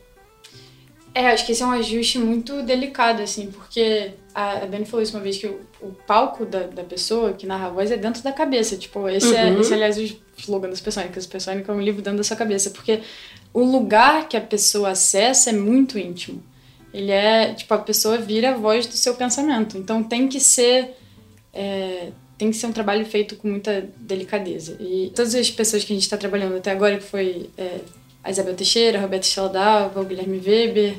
É, 1.16 1.28
acho 1.28 1.46
que 1.46 1.52
esse 1.52 1.62
é 1.62 1.66
um 1.66 1.72
ajuste 1.72 2.18
muito 2.18 2.64
delicado, 2.64 3.22
assim, 3.22 3.52
porque 3.52 4.12
a 4.34 4.66
Dani 4.66 4.84
falou 4.86 5.04
isso 5.04 5.16
uma 5.16 5.22
vez, 5.22 5.38
que 5.38 5.46
o, 5.46 5.60
o 5.80 5.94
palco 6.08 6.44
da, 6.44 6.62
da 6.64 6.84
pessoa 6.84 7.34
que 7.34 7.46
narra 7.46 7.68
a 7.68 7.70
voz 7.70 7.92
é 7.92 7.98
dentro 7.98 8.24
da 8.24 8.32
cabeça. 8.32 8.76
Tipo, 8.78 9.08
esse, 9.08 9.36
é, 9.36 9.46
Uhum. 9.46 9.62
esse 9.62 9.72
é, 9.72 9.76
aliás, 9.76 9.98
o 10.00 10.02
slogan 10.38 10.70
das 10.70 10.80
Supersônicas. 10.80 11.26
Supersônica 11.26 11.72
é 11.72 11.76
um 11.76 11.82
livro 11.82 12.02
dentro 12.02 12.18
da 12.18 12.24
sua 12.24 12.36
cabeça, 12.38 12.72
porque 12.72 13.02
o 13.54 13.62
lugar 13.64 14.28
que 14.28 14.36
a 14.36 14.42
pessoa 14.42 14.90
acessa 14.90 15.52
é 15.52 15.54
muito 15.54 16.00
íntimo. 16.00 16.42
Ele 16.94 17.12
é, 17.12 17.54
tipo, 17.54 17.74
a 17.74 17.78
pessoa 17.80 18.18
vira 18.18 18.52
a 18.52 18.58
voz 18.58 18.86
do 18.86 18.94
seu 18.94 19.16
pensamento. 19.16 19.78
Então 19.78 20.04
tem 20.04 20.28
que 20.28 20.40
ser... 20.40 20.96
é, 21.54 22.10
tem 22.38 22.50
que 22.52 22.58
ser 22.58 22.66
um 22.68 22.72
trabalho 22.72 23.06
feito 23.06 23.36
com 23.38 23.48
muita 23.48 23.88
delicadeza. 23.98 24.76
E 24.80 25.12
todas 25.16 25.34
as 25.36 25.50
pessoas 25.50 25.84
que 25.84 25.94
a 25.94 25.96
gente 25.96 26.04
está 26.04 26.18
trabalhando 26.18 26.58
até 26.58 26.72
agora, 26.72 26.98
que 26.98 27.04
foi 27.04 27.50
é, 27.58 27.80
a 28.24 28.32
Isabel 28.32 28.54
Teixeira, 28.56 28.98
a 28.98 29.02
Roberta 29.02 29.26
Stella 29.26 29.92
o 29.96 30.04
Guilherme 30.04 30.42
Weber, 30.46 30.96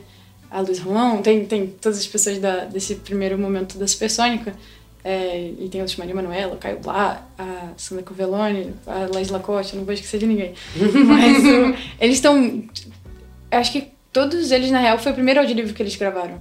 a 0.51 0.61
Luiz 0.61 0.79
Romão, 0.79 1.21
tem, 1.21 1.45
tem 1.45 1.67
todas 1.67 1.99
as 1.99 2.07
pessoas 2.07 2.39
da, 2.39 2.65
desse 2.65 2.95
primeiro 2.97 3.37
momento 3.37 3.77
da 3.77 3.87
Supersônica, 3.87 4.55
é, 5.03 5.51
e 5.59 5.69
tem 5.69 5.81
outros, 5.81 5.99
Maria 5.99 6.15
Manuela, 6.15 6.55
o 6.55 6.57
Caio 6.57 6.79
Blá, 6.79 7.27
a 7.37 7.73
Sandra 7.77 8.05
Covelloni, 8.05 8.73
a 8.87 9.09
Laís 9.13 9.29
Lacoste, 9.29 9.77
não 9.77 9.85
vou 9.85 9.93
esquecer 9.93 10.19
de 10.19 10.27
ninguém. 10.27 10.55
Mas 11.05 11.43
o- 11.45 11.77
eles 12.01 12.15
estão... 12.17 12.65
Acho 13.51 13.73
que 13.73 13.89
todos 14.15 14.51
eles, 14.51 14.71
na 14.71 14.79
real, 14.81 14.99
foi 14.99 15.13
o 15.13 15.15
primeiro 15.15 15.41
audiolivro 15.41 15.75
que 15.75 15.83
eles 15.83 15.95
gravaram. 15.97 16.41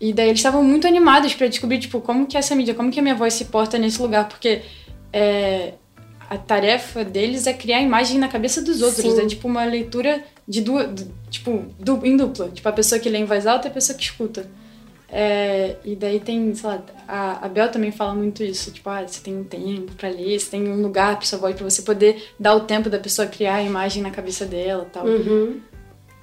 E 0.00 0.12
daí 0.12 0.28
eles 0.28 0.38
estavam 0.38 0.62
muito 0.64 0.86
animados 0.86 1.34
pra 1.34 1.48
descobrir, 1.48 1.78
tipo, 1.80 2.00
como 2.00 2.26
que 2.26 2.38
essa 2.38 2.54
mídia, 2.54 2.72
como 2.72 2.90
que 2.90 3.00
a 3.00 3.02
minha 3.02 3.14
voz 3.16 3.34
se 3.34 3.46
porta 3.46 3.76
nesse 3.76 4.00
lugar, 4.00 4.28
porque 4.28 4.62
é, 5.12 5.74
a 6.30 6.38
tarefa 6.38 7.04
deles 7.04 7.46
é 7.46 7.52
criar 7.52 7.78
a 7.78 7.82
imagem 7.82 8.16
na 8.18 8.28
cabeça 8.28 8.62
dos 8.62 8.80
outros. 8.80 9.12
Sim. 9.12 9.20
É 9.20 9.26
tipo 9.26 9.48
uma 9.48 9.64
leitura 9.64 10.22
de 10.46 10.60
duas, 10.60 10.88
du- 10.88 11.12
tipo, 11.28 11.64
du- 11.80 12.00
em 12.06 12.16
dupla. 12.16 12.48
Tipo, 12.48 12.68
a 12.68 12.72
pessoa 12.72 12.98
que 13.00 13.08
lê 13.10 13.18
em 13.18 13.24
voz 13.24 13.46
alta 13.46 13.66
e 13.66 13.70
a 13.70 13.74
pessoa 13.74 13.98
que 13.98 14.04
escuta. 14.04 14.48
É, 15.10 15.76
e 15.84 15.96
daí 15.96 16.20
tem, 16.20 16.54
sei 16.54 16.68
lá, 16.68 16.82
a, 17.08 17.46
a 17.46 17.48
Bel 17.48 17.70
também 17.70 17.90
fala 17.90 18.14
muito 18.14 18.42
isso, 18.44 18.70
tipo, 18.70 18.90
ah, 18.90 19.02
você 19.06 19.20
tem 19.22 19.34
um 19.36 19.42
tempo 19.42 19.92
pra 19.96 20.08
ler, 20.10 20.38
você 20.38 20.50
tem 20.50 20.68
um 20.68 20.82
lugar 20.82 21.16
pra 21.16 21.24
sua 21.24 21.38
voz, 21.38 21.56
pra 21.56 21.64
você 21.68 21.80
poder 21.80 22.22
dar 22.38 22.54
o 22.54 22.60
tempo 22.60 22.90
da 22.90 22.98
pessoa 22.98 23.26
criar 23.26 23.54
a 23.56 23.62
imagem 23.62 24.02
na 24.02 24.10
cabeça 24.10 24.44
dela 24.44 24.86
e 24.86 24.92
tal. 24.92 25.06
Uhum. 25.06 25.60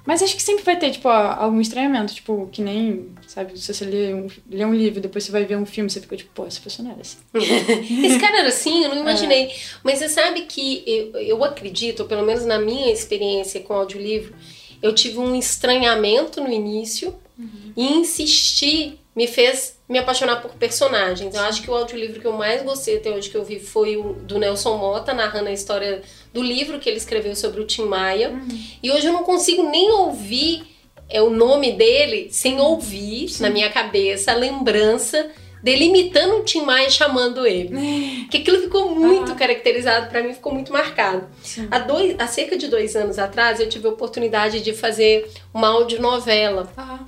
Mas 0.06 0.22
acho 0.22 0.36
que 0.36 0.42
sempre 0.42 0.64
vai 0.64 0.78
ter, 0.78 0.90
tipo, 0.90 1.08
algum 1.08 1.60
estranhamento. 1.60 2.14
Tipo, 2.14 2.48
que 2.52 2.62
nem, 2.62 3.10
sabe, 3.26 3.58
se 3.58 3.74
você 3.74 3.84
lê 3.84 4.14
um, 4.14 4.28
lê 4.48 4.64
um 4.64 4.74
livro 4.74 5.00
depois 5.00 5.24
você 5.24 5.32
vai 5.32 5.44
ver 5.44 5.56
um 5.56 5.66
filme, 5.66 5.90
você 5.90 6.00
fica 6.00 6.16
tipo, 6.16 6.30
pô, 6.32 6.46
essa 6.46 6.60
pessoa 6.60 6.86
não 6.86 6.92
era 6.92 7.02
assim. 7.02 7.18
Esse 8.06 8.18
cara 8.18 8.38
era 8.38 8.48
assim, 8.48 8.84
eu 8.84 8.90
não 8.90 9.00
imaginei. 9.00 9.46
É. 9.46 9.54
Mas 9.82 9.98
você 9.98 10.08
sabe 10.08 10.42
que 10.42 10.84
eu, 10.86 11.20
eu 11.20 11.44
acredito, 11.44 12.04
pelo 12.04 12.24
menos 12.24 12.46
na 12.46 12.58
minha 12.58 12.92
experiência 12.92 13.60
com 13.60 13.74
audiolivro, 13.74 14.34
eu 14.80 14.94
tive 14.94 15.18
um 15.18 15.34
estranhamento 15.34 16.40
no 16.40 16.52
início 16.52 17.14
uhum. 17.38 17.72
e 17.76 17.84
insisti 17.94 18.98
me 19.16 19.26
fez 19.26 19.76
me 19.88 19.98
apaixonar 19.98 20.42
por 20.42 20.52
personagens. 20.52 21.34
Eu 21.34 21.40
acho 21.42 21.62
que 21.62 21.70
o 21.70 21.74
audiolivro 21.74 22.20
que 22.20 22.26
eu 22.26 22.32
mais 22.32 22.62
gostei 22.62 22.98
até 22.98 23.10
hoje 23.10 23.30
que 23.30 23.36
eu 23.36 23.44
vi 23.44 23.58
foi 23.58 23.96
o 23.96 24.12
do 24.12 24.38
Nelson 24.38 24.76
Mota, 24.76 25.14
narrando 25.14 25.48
a 25.48 25.52
história 25.52 26.02
do 26.34 26.42
livro 26.42 26.78
que 26.78 26.88
ele 26.88 26.98
escreveu 26.98 27.34
sobre 27.34 27.60
o 27.60 27.64
Tim 27.64 27.86
Maia. 27.86 28.30
Uhum. 28.30 28.64
E 28.82 28.90
hoje 28.90 29.06
eu 29.06 29.12
não 29.12 29.22
consigo 29.22 29.62
nem 29.70 29.90
ouvir 29.90 30.64
é, 31.08 31.22
o 31.22 31.30
nome 31.30 31.72
dele 31.72 32.28
sem 32.30 32.60
ouvir 32.60 33.28
Sim. 33.28 33.44
na 33.44 33.50
minha 33.50 33.70
cabeça 33.70 34.32
a 34.32 34.34
lembrança 34.34 35.30
dele 35.62 35.86
imitando 35.86 36.40
o 36.40 36.44
Tim 36.44 36.62
Maia 36.62 36.90
chamando 36.90 37.46
ele. 37.46 38.26
Que 38.28 38.38
aquilo 38.38 38.60
ficou 38.60 38.92
muito 38.92 39.30
ah. 39.30 39.34
caracterizado, 39.36 40.10
para 40.10 40.20
mim 40.20 40.34
ficou 40.34 40.52
muito 40.52 40.72
marcado. 40.72 41.28
Há, 41.70 41.78
dois, 41.78 42.16
há 42.18 42.26
cerca 42.26 42.58
de 42.58 42.66
dois 42.66 42.96
anos 42.96 43.20
atrás 43.20 43.60
eu 43.60 43.68
tive 43.68 43.86
a 43.86 43.90
oportunidade 43.90 44.60
de 44.60 44.74
fazer 44.74 45.30
uma 45.54 45.68
audionovela. 45.68 46.70
Ah 46.76 47.04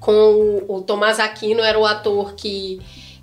com 0.00 0.64
o, 0.68 0.76
o 0.76 0.82
Tomás 0.82 1.18
Aquino, 1.18 1.62
era 1.62 1.78
o 1.78 1.84
ator 1.84 2.34
que, 2.34 2.80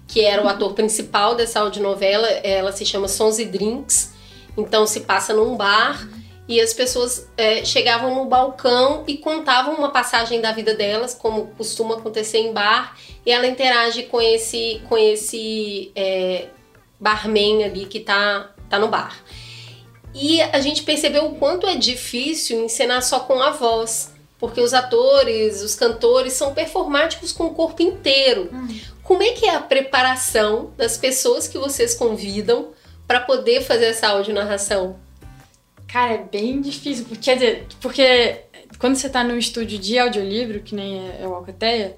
que 0.07 0.21
era 0.21 0.43
o 0.43 0.47
ator 0.47 0.73
principal 0.73 1.35
dessa 1.35 1.59
audionovela. 1.59 2.27
Ela 2.27 2.71
se 2.71 2.85
chama 2.85 3.07
Sons 3.07 3.39
e 3.39 3.45
Drinks, 3.45 4.13
então 4.57 4.85
se 4.85 5.01
passa 5.01 5.33
num 5.33 5.55
bar 5.55 6.07
e 6.47 6.61
as 6.61 6.73
pessoas 6.73 7.27
é, 7.35 7.65
chegavam 7.65 8.13
no 8.13 8.25
balcão 8.25 9.03
e 9.07 9.17
contavam 9.17 9.75
uma 9.75 9.89
passagem 9.89 10.41
da 10.41 10.51
vida 10.51 10.75
delas, 10.75 11.13
como 11.13 11.47
costuma 11.57 11.95
acontecer 11.95 12.37
em 12.37 12.53
bar, 12.53 12.95
e 13.25 13.31
ela 13.31 13.47
interage 13.47 14.03
com 14.03 14.21
esse, 14.21 14.81
com 14.87 14.95
esse 14.95 15.91
é, 15.95 16.49
barman 16.99 17.63
ali 17.63 17.85
que 17.87 17.99
tá, 17.99 18.51
tá 18.69 18.77
no 18.77 18.87
bar. 18.87 19.15
E 20.13 20.41
a 20.41 20.59
gente 20.59 20.83
percebeu 20.83 21.25
o 21.25 21.35
quanto 21.35 21.67
é 21.67 21.75
difícil 21.75 22.63
encenar 22.63 23.01
só 23.01 23.19
com 23.21 23.41
a 23.41 23.49
voz 23.49 24.14
porque 24.39 24.61
os 24.61 24.73
atores, 24.73 25.61
os 25.61 25.75
cantores 25.75 26.33
são 26.33 26.53
performáticos 26.53 27.31
com 27.31 27.45
o 27.45 27.53
corpo 27.53 27.81
inteiro. 27.81 28.49
Hum. 28.51 28.79
Como 29.03 29.23
é 29.23 29.31
que 29.31 29.45
é 29.45 29.55
a 29.55 29.61
preparação 29.61 30.71
das 30.75 30.97
pessoas 30.97 31.47
que 31.47 31.57
vocês 31.57 31.93
convidam 31.93 32.69
para 33.07 33.19
poder 33.19 33.61
fazer 33.61 33.85
essa 33.85 34.07
audionarração? 34.07 34.97
Cara, 35.87 36.13
é 36.13 36.17
bem 36.17 36.59
difícil, 36.59 37.05
quer 37.21 37.35
dizer, 37.35 37.67
porque 37.79 38.41
quando 38.79 38.95
você 38.95 39.07
está 39.07 39.23
no 39.23 39.37
estúdio 39.37 39.77
de 39.77 39.97
audiolivro, 39.97 40.59
que 40.59 40.75
nem 40.75 40.99
é, 40.99 41.21
é 41.21 41.27
o 41.27 41.33
Alcateia, 41.33 41.95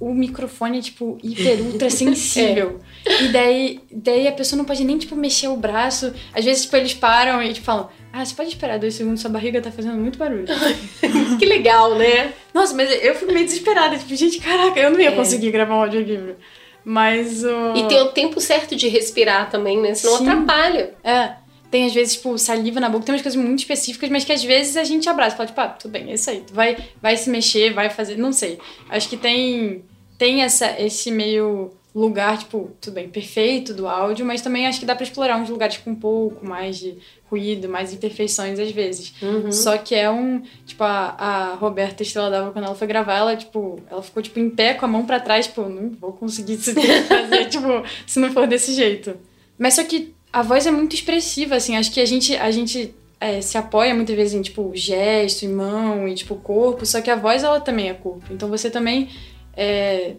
o 0.00 0.14
microfone 0.14 0.78
é, 0.78 0.82
tipo, 0.82 1.18
hiper 1.22 1.60
ultra 1.62 1.90
sensível. 1.90 2.80
é. 3.04 3.24
E 3.24 3.28
daí, 3.28 3.80
daí 3.90 4.28
a 4.28 4.32
pessoa 4.32 4.56
não 4.56 4.64
pode 4.64 4.84
nem, 4.84 4.98
tipo, 4.98 5.14
mexer 5.14 5.48
o 5.48 5.56
braço. 5.56 6.14
Às 6.32 6.44
vezes, 6.44 6.62
tipo, 6.62 6.76
eles 6.76 6.94
param 6.94 7.42
e 7.42 7.52
tipo, 7.52 7.66
falam, 7.66 7.90
ah, 8.16 8.24
você 8.24 8.32
pode 8.32 8.50
esperar 8.50 8.78
dois 8.78 8.94
segundos, 8.94 9.20
sua 9.20 9.28
barriga 9.28 9.60
tá 9.60 9.72
fazendo 9.72 9.96
muito 9.96 10.16
barulho. 10.16 10.46
que 11.36 11.44
legal, 11.44 11.96
né? 11.96 12.32
Nossa, 12.54 12.72
mas 12.72 12.88
eu 13.02 13.12
fico 13.16 13.32
meio 13.32 13.44
desesperada. 13.44 13.98
Tipo, 13.98 14.14
gente, 14.14 14.38
caraca, 14.38 14.78
eu 14.78 14.92
não 14.92 15.00
ia 15.00 15.08
é. 15.08 15.16
conseguir 15.16 15.50
gravar 15.50 15.74
um 15.74 15.80
audiolivro. 15.80 16.36
Mas 16.84 17.42
o... 17.42 17.74
E 17.74 17.88
tem 17.88 18.00
o 18.02 18.12
tempo 18.12 18.40
certo 18.40 18.76
de 18.76 18.86
respirar 18.86 19.50
também, 19.50 19.80
né? 19.80 19.94
Senão 19.94 20.18
Sim. 20.18 20.28
atrapalha. 20.28 20.94
É. 21.02 21.32
Tem, 21.72 21.86
às 21.86 21.92
vezes, 21.92 22.14
tipo, 22.14 22.38
saliva 22.38 22.78
na 22.78 22.88
boca. 22.88 23.04
Tem 23.04 23.16
umas 23.16 23.22
coisas 23.22 23.42
muito 23.42 23.58
específicas, 23.58 24.08
mas 24.08 24.24
que 24.24 24.32
às 24.32 24.44
vezes 24.44 24.76
a 24.76 24.84
gente 24.84 25.08
abraça. 25.08 25.34
Fala, 25.34 25.48
tipo, 25.48 25.60
ah, 25.60 25.68
tudo 25.70 25.90
bem, 25.90 26.12
é 26.12 26.14
isso 26.14 26.30
aí. 26.30 26.44
Tu 26.46 26.54
vai, 26.54 26.76
vai 27.02 27.16
se 27.16 27.28
mexer, 27.28 27.72
vai 27.72 27.90
fazer... 27.90 28.16
Não 28.16 28.32
sei. 28.32 28.60
Acho 28.90 29.08
que 29.08 29.16
tem, 29.16 29.82
tem 30.16 30.42
essa, 30.42 30.80
esse 30.80 31.10
meio 31.10 31.72
lugar, 31.94 32.36
tipo, 32.38 32.72
tudo 32.80 32.94
bem, 32.94 33.08
perfeito 33.08 33.72
do 33.72 33.86
áudio, 33.86 34.26
mas 34.26 34.42
também 34.42 34.66
acho 34.66 34.80
que 34.80 34.86
dá 34.86 34.96
para 34.96 35.04
explorar 35.04 35.36
uns 35.36 35.48
lugares 35.48 35.76
com 35.76 35.90
um 35.90 35.94
pouco 35.94 36.44
mais 36.44 36.78
de 36.78 36.98
ruído, 37.30 37.68
mais 37.68 37.92
imperfeições 37.92 38.58
às 38.58 38.72
vezes. 38.72 39.14
Uhum. 39.22 39.52
Só 39.52 39.78
que 39.78 39.94
é 39.94 40.10
um, 40.10 40.42
tipo, 40.66 40.82
a, 40.82 41.14
a 41.16 41.54
Roberta 41.54 42.02
Estrela 42.02 42.30
Dava, 42.30 42.50
quando 42.50 42.64
ela 42.64 42.74
foi 42.74 42.88
gravar, 42.88 43.18
ela, 43.18 43.36
tipo, 43.36 43.78
ela 43.88 44.02
ficou, 44.02 44.20
tipo, 44.20 44.40
em 44.40 44.50
pé 44.50 44.74
com 44.74 44.84
a 44.84 44.88
mão 44.88 45.06
para 45.06 45.20
trás, 45.20 45.46
tipo, 45.46 45.62
não 45.68 45.90
vou 45.90 46.12
conseguir 46.12 46.56
fazer, 46.58 47.48
tipo, 47.48 47.68
se 48.06 48.18
não 48.18 48.32
for 48.32 48.48
desse 48.48 48.74
jeito. 48.74 49.16
Mas 49.56 49.74
só 49.74 49.84
que 49.84 50.12
a 50.32 50.42
voz 50.42 50.66
é 50.66 50.72
muito 50.72 50.96
expressiva, 50.96 51.54
assim, 51.54 51.76
acho 51.76 51.92
que 51.92 52.00
a 52.00 52.06
gente, 52.06 52.34
a 52.36 52.50
gente 52.50 52.92
é, 53.20 53.40
se 53.40 53.56
apoia 53.56 53.94
muitas 53.94 54.16
vezes 54.16 54.34
em, 54.34 54.42
tipo, 54.42 54.72
gesto, 54.74 55.44
em 55.44 55.48
mão 55.48 56.08
e, 56.08 56.14
tipo, 56.14 56.34
corpo, 56.34 56.84
só 56.84 57.00
que 57.00 57.10
a 57.10 57.14
voz, 57.14 57.44
ela 57.44 57.60
também 57.60 57.88
é 57.88 57.94
corpo. 57.94 58.24
Então 58.32 58.48
você 58.48 58.68
também... 58.68 59.10
É, 59.56 60.14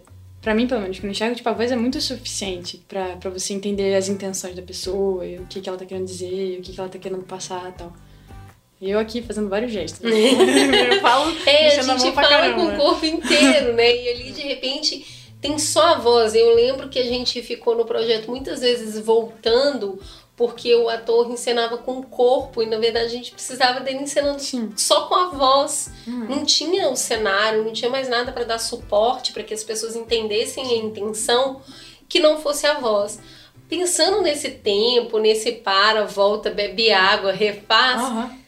para 0.46 0.54
mim, 0.54 0.68
pelo 0.68 0.80
menos, 0.80 1.00
que 1.00 1.04
eu 1.04 1.10
enxergo, 1.10 1.34
tipo, 1.34 1.48
a 1.48 1.52
voz 1.52 1.72
é 1.72 1.76
muito 1.76 2.00
suficiente 2.00 2.80
para 2.86 3.18
você 3.30 3.52
entender 3.52 3.96
as 3.96 4.08
intenções 4.08 4.54
da 4.54 4.62
pessoa, 4.62 5.26
e 5.26 5.38
o 5.38 5.46
que, 5.46 5.60
que 5.60 5.68
ela 5.68 5.76
tá 5.76 5.84
querendo 5.84 6.06
dizer, 6.06 6.60
o 6.60 6.62
que, 6.62 6.72
que 6.72 6.78
ela 6.78 6.88
tá 6.88 7.00
querendo 7.00 7.24
passar 7.24 7.68
e 7.68 7.72
tal. 7.72 7.92
E 8.80 8.88
eu 8.88 8.96
aqui 9.00 9.22
fazendo 9.22 9.48
vários 9.48 9.72
gestos. 9.72 9.98
Eu 10.08 11.00
falo, 11.00 11.36
é, 11.46 11.80
a 11.80 11.82
gente 11.82 12.12
fala 12.12 12.28
caramba. 12.28 12.60
com 12.60 12.68
o 12.68 12.76
corpo 12.76 13.04
inteiro, 13.04 13.72
né? 13.72 14.04
E 14.04 14.08
ali, 14.08 14.30
de 14.30 14.42
repente, 14.42 15.32
tem 15.40 15.58
só 15.58 15.94
a 15.94 15.98
voz. 15.98 16.32
Eu 16.32 16.54
lembro 16.54 16.88
que 16.88 17.00
a 17.00 17.04
gente 17.04 17.42
ficou 17.42 17.76
no 17.76 17.84
projeto 17.84 18.30
muitas 18.30 18.60
vezes 18.60 19.04
voltando 19.04 20.00
porque 20.36 20.74
o 20.74 20.90
ator 20.90 21.30
encenava 21.30 21.78
com 21.78 21.98
o 21.98 22.06
corpo 22.06 22.62
e 22.62 22.66
na 22.66 22.76
verdade 22.76 23.06
a 23.06 23.08
gente 23.08 23.32
precisava 23.32 23.80
dele 23.80 24.00
encenando 24.02 24.38
Sim. 24.38 24.70
só 24.76 25.06
com 25.06 25.14
a 25.14 25.28
voz. 25.30 25.90
Uhum. 26.06 26.26
Não 26.28 26.44
tinha 26.44 26.90
o 26.90 26.96
cenário, 26.96 27.64
não 27.64 27.72
tinha 27.72 27.90
mais 27.90 28.06
nada 28.06 28.30
para 28.30 28.44
dar 28.44 28.58
suporte 28.58 29.32
para 29.32 29.42
que 29.42 29.54
as 29.54 29.64
pessoas 29.64 29.96
entendessem 29.96 30.64
a 30.66 30.76
intenção 30.76 31.62
que 32.06 32.20
não 32.20 32.38
fosse 32.38 32.66
a 32.66 32.74
voz. 32.74 33.18
Pensando 33.66 34.20
nesse 34.20 34.50
tempo, 34.50 35.18
nesse 35.18 35.52
para, 35.52 36.04
volta, 36.04 36.50
bebe 36.50 36.92
água, 36.92 37.32
refaz, 37.32 38.02
uhum. 38.02 38.38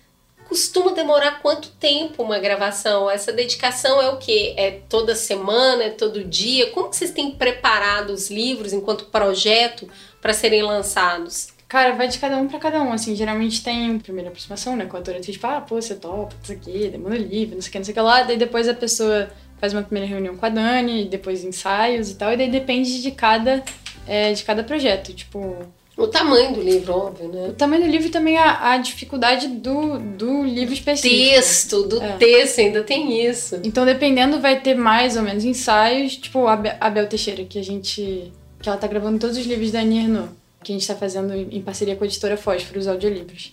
costuma 0.47 0.92
demorar 0.92 1.40
quanto 1.40 1.71
tempo 1.71 2.23
uma 2.23 2.38
gravação? 2.38 3.11
Essa 3.11 3.33
dedicação 3.33 4.00
é 4.00 4.11
o 4.11 4.18
que? 4.18 4.52
É 4.59 4.83
toda 4.90 5.14
semana, 5.14 5.85
é 5.85 5.90
todo 5.90 6.23
dia? 6.23 6.71
Como 6.71 6.92
vocês 6.92 7.11
têm 7.12 7.30
preparado 7.30 8.11
os 8.11 8.30
livros 8.30 8.75
enquanto 8.75 9.07
projeto 9.07 9.88
para 10.21 10.35
serem 10.35 10.62
lançados? 10.62 11.57
Cara, 11.69 11.93
vai 11.93 12.09
de 12.09 12.19
cada 12.19 12.39
um 12.39 12.49
pra 12.49 12.59
cada 12.59 12.83
um, 12.83 12.93
assim, 12.93 13.15
geralmente 13.15 13.63
tem 13.63 13.99
primeira 13.99 14.31
aproximação, 14.31 14.75
né, 14.75 14.87
com 14.87 14.97
a 14.97 15.01
autora, 15.01 15.21
tipo, 15.21 15.47
ah, 15.47 15.61
pô, 15.61 15.81
você 15.81 15.95
topa, 15.95 16.35
não 16.35 16.45
sei 16.45 16.57
o 16.57 16.59
quê, 16.61 16.89
demanda 16.89 17.19
livre, 17.19 17.55
não 17.55 17.61
sei 17.61 17.69
o 17.69 17.73
que, 17.73 17.79
não 17.79 17.85
sei 17.85 17.93
o 17.93 17.95
que 17.95 18.01
lá, 18.01 18.23
daí 18.23 18.39
depois 18.39 18.67
a 18.67 18.75
pessoa 18.75 19.29
faz 19.61 19.75
uma 19.75 19.83
primeira 19.83 20.09
reunião 20.09 20.35
com 20.35 20.47
a 20.47 20.49
Dani, 20.49 21.05
depois 21.05 21.45
ensaios 21.45 22.11
e 22.11 22.15
tal, 22.15 22.33
e 22.33 22.39
daí 22.39 22.51
depende 22.51 23.03
de 23.03 23.11
cada, 23.11 23.63
é, 24.07 24.33
de 24.33 24.45
cada 24.45 24.65
projeto, 24.65 25.13
tipo... 25.13 25.57
O 25.95 26.07
tamanho 26.07 26.55
do 26.55 26.63
livro, 26.63 26.95
óbvio, 26.95 27.29
né? 27.29 27.49
O 27.49 27.53
tamanho 27.53 27.83
do 27.83 27.91
livro 27.91 28.07
e 28.07 28.11
também 28.11 28.39
a, 28.39 28.71
a 28.71 28.79
dificuldade 28.79 29.49
do, 29.49 29.99
do 29.99 30.45
livro 30.45 30.73
específico. 30.73 31.13
Texto, 31.13 31.83
do 31.83 32.01
é. 32.01 32.13
texto, 32.13 32.61
ainda 32.61 32.85
tem 32.85 33.27
isso. 33.27 33.61
Então, 33.65 33.85
dependendo, 33.85 34.41
vai 34.41 34.61
ter 34.61 34.77
mais 34.77 35.17
ou 35.17 35.23
menos 35.23 35.45
ensaios, 35.45 36.17
tipo 36.17 36.47
a 36.47 36.57
Bel 36.57 37.09
Teixeira, 37.09 37.45
que 37.45 37.59
a 37.59 37.65
gente... 37.65 38.33
que 38.63 38.69
ela 38.69 38.79
tá 38.79 38.87
gravando 38.87 39.19
todos 39.19 39.37
os 39.37 39.45
livros 39.45 39.73
da 39.73 39.83
Ernaux 39.83 40.31
que 40.62 40.73
a 40.73 40.75
gente 40.75 40.83
está 40.83 40.95
fazendo 40.95 41.35
em 41.35 41.62
parceria 41.62 41.97
com 41.97 42.05
a 42.05 42.07
editora 42.07 42.37
Fósforo, 42.37 42.79
os 42.79 42.87
audiolivros. 42.87 43.53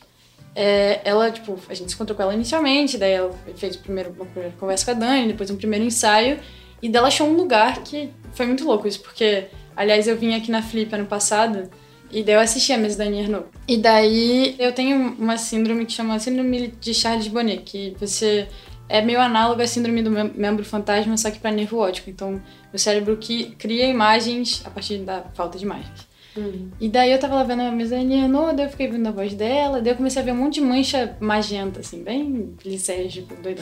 É, 0.55 1.01
ela, 1.03 1.29
tipo, 1.29 1.59
a 1.67 1.73
gente 1.73 1.89
se 1.89 1.95
encontrou 1.95 2.15
com 2.15 2.23
ela 2.23 2.33
inicialmente, 2.33 2.97
daí 2.97 3.11
ela 3.11 3.31
fez 3.55 3.75
primeiro 3.75 4.11
uma 4.11 4.25
primeira 4.25 4.55
conversa 4.57 4.85
com 4.85 4.91
a 4.91 4.93
Dani, 4.93 5.27
depois 5.27 5.51
um 5.51 5.57
primeiro 5.57 5.83
ensaio, 5.83 6.39
e 6.81 6.89
dela 6.89 7.07
achou 7.07 7.27
um 7.27 7.33
lugar 7.33 7.83
que 7.83 8.09
foi 8.33 8.45
muito 8.45 8.63
louco 8.65 8.87
isso, 8.87 9.01
porque, 9.01 9.47
aliás, 9.75 10.07
eu 10.07 10.17
vim 10.17 10.33
aqui 10.33 10.49
na 10.49 10.61
Flip 10.61 10.93
ano 10.95 11.05
passado, 11.05 11.69
e 12.09 12.23
daí 12.23 12.35
eu 12.35 12.39
assisti 12.39 12.71
a 12.71 12.77
mesa 12.77 12.97
da 12.97 13.03
Annie 13.03 13.23
Ernaux. 13.23 13.47
E 13.67 13.77
daí 13.77 14.55
eu 14.57 14.71
tenho 14.71 15.15
uma 15.19 15.37
síndrome 15.37 15.85
que 15.85 15.91
chama 15.91 16.17
Síndrome 16.19 16.67
de 16.79 16.93
Charles 16.93 17.27
Bonnet, 17.27 17.63
que 17.63 17.95
você 17.99 18.47
é 18.87 19.01
meio 19.01 19.19
análogo 19.19 19.61
à 19.61 19.67
síndrome 19.67 20.01
do 20.01 20.11
membro 20.11 20.63
fantasma, 20.63 21.17
só 21.17 21.31
que 21.31 21.39
para 21.39 21.51
nervo 21.51 21.79
óptico. 21.79 22.09
Então, 22.09 22.41
o 22.71 22.77
cérebro 22.77 23.17
que 23.17 23.55
cria 23.55 23.87
imagens 23.87 24.61
a 24.63 24.69
partir 24.69 24.99
da 24.99 25.21
falta 25.33 25.57
de 25.57 25.65
imagens. 25.65 26.04
Uhum. 26.37 26.69
E 26.81 26.89
daí 26.89 27.11
eu 27.11 27.19
tava 27.19 27.35
lá 27.35 27.43
vendo 27.43 27.61
a 27.61 27.71
mesaninha 27.71 28.27
no, 28.27 28.53
daí 28.53 28.65
eu 28.65 28.69
fiquei 28.69 28.87
vendo 28.87 29.07
a 29.07 29.11
voz 29.11 29.33
dela, 29.33 29.81
daí 29.81 29.93
eu 29.93 29.95
comecei 29.95 30.21
a 30.21 30.25
ver 30.25 30.31
um 30.31 30.35
monte 30.35 30.55
de 30.55 30.61
mancha 30.61 31.15
magenta, 31.19 31.79
assim, 31.79 32.03
bem 32.03 32.53
lisérgico, 32.63 33.33
doido. 33.41 33.61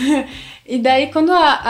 e 0.64 0.78
daí 0.78 1.12
quando 1.12 1.32
a, 1.32 1.60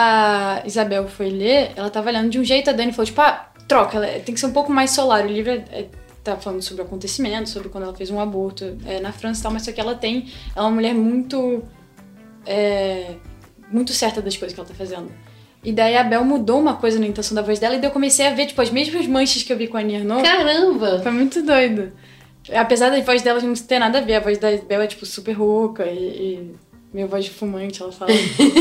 a, 0.62 0.66
Isabel 0.66 1.09
foi 1.09 1.30
ler, 1.30 1.73
ela 1.75 1.90
tava 1.90 2.09
olhando 2.09 2.30
de 2.30 2.38
um 2.38 2.45
jeito, 2.45 2.71
a 2.71 2.73
Dani 2.73 2.92
falou, 2.92 3.07
tipo, 3.07 3.21
ah, 3.21 3.50
troca, 3.66 3.97
ela 3.97 4.07
tem 4.21 4.35
que 4.35 4.40
ser 4.40 4.47
um 4.47 4.52
pouco 4.52 4.73
mais 4.73 4.90
solar. 4.92 5.25
O 5.25 5.28
livro 5.28 5.50
é, 5.50 5.64
é, 5.73 5.88
tá 6.23 6.37
falando 6.37 6.62
sobre 6.62 6.83
o 6.83 6.87
acontecimento, 6.87 7.49
sobre 7.49 7.68
quando 7.68 7.85
ela 7.85 7.95
fez 7.95 8.11
um 8.11 8.21
aborto 8.21 8.76
é, 8.87 9.00
na 9.00 9.12
França 9.12 9.40
e 9.40 9.42
tal, 9.42 9.52
mas 9.52 9.62
só 9.62 9.73
que 9.73 9.80
ela 9.80 9.95
tem, 9.95 10.28
ela 10.54 10.66
é 10.66 10.68
uma 10.68 10.75
mulher 10.75 10.95
muito. 10.95 11.62
É, 12.47 13.16
muito 13.71 13.92
certa 13.92 14.23
das 14.23 14.35
coisas 14.37 14.54
que 14.54 14.61
ela 14.61 14.68
tá 14.68 14.75
fazendo. 14.75 15.11
E 15.69 15.73
daí 15.73 15.99
a 15.99 16.03
Bel 16.03 16.25
mudou 16.25 16.59
uma 16.59 16.77
coisa 16.77 16.99
na 16.99 17.07
intenção 17.07 17.35
da 17.35 17.43
voz 17.43 17.59
dela 17.59 17.75
e 17.75 17.79
daí 17.79 17.91
eu 17.91 17.93
comecei 17.93 18.27
a 18.27 18.31
ver, 18.31 18.47
tipo, 18.47 18.63
as 18.63 18.71
mesmas 18.71 19.07
manchas 19.07 19.43
que 19.43 19.53
eu 19.53 19.57
vi 19.59 19.69
com 19.69 19.77
a 19.77 19.81
Arnaud. 19.81 20.23
Caramba! 20.23 21.01
Foi 21.03 21.13
muito 21.13 21.43
doido. 21.43 21.93
Apesar 22.55 22.89
da 22.89 22.99
voz 23.03 23.21
dela 23.21 23.39
não 23.43 23.53
ter 23.53 23.79
nada 23.79 23.99
a 23.99 24.01
ver, 24.01 24.15
a 24.15 24.21
voz 24.21 24.39
da 24.39 24.51
Bel 24.57 24.81
é, 24.81 24.87
tipo, 24.87 25.05
super 25.05 25.33
rouca 25.33 25.85
e, 25.85 25.99
e 25.99 26.55
meio 26.91 27.07
voz 27.07 27.27
de 27.27 27.31
fumante, 27.33 27.83
ela 27.83 27.93
fala. 27.93 28.11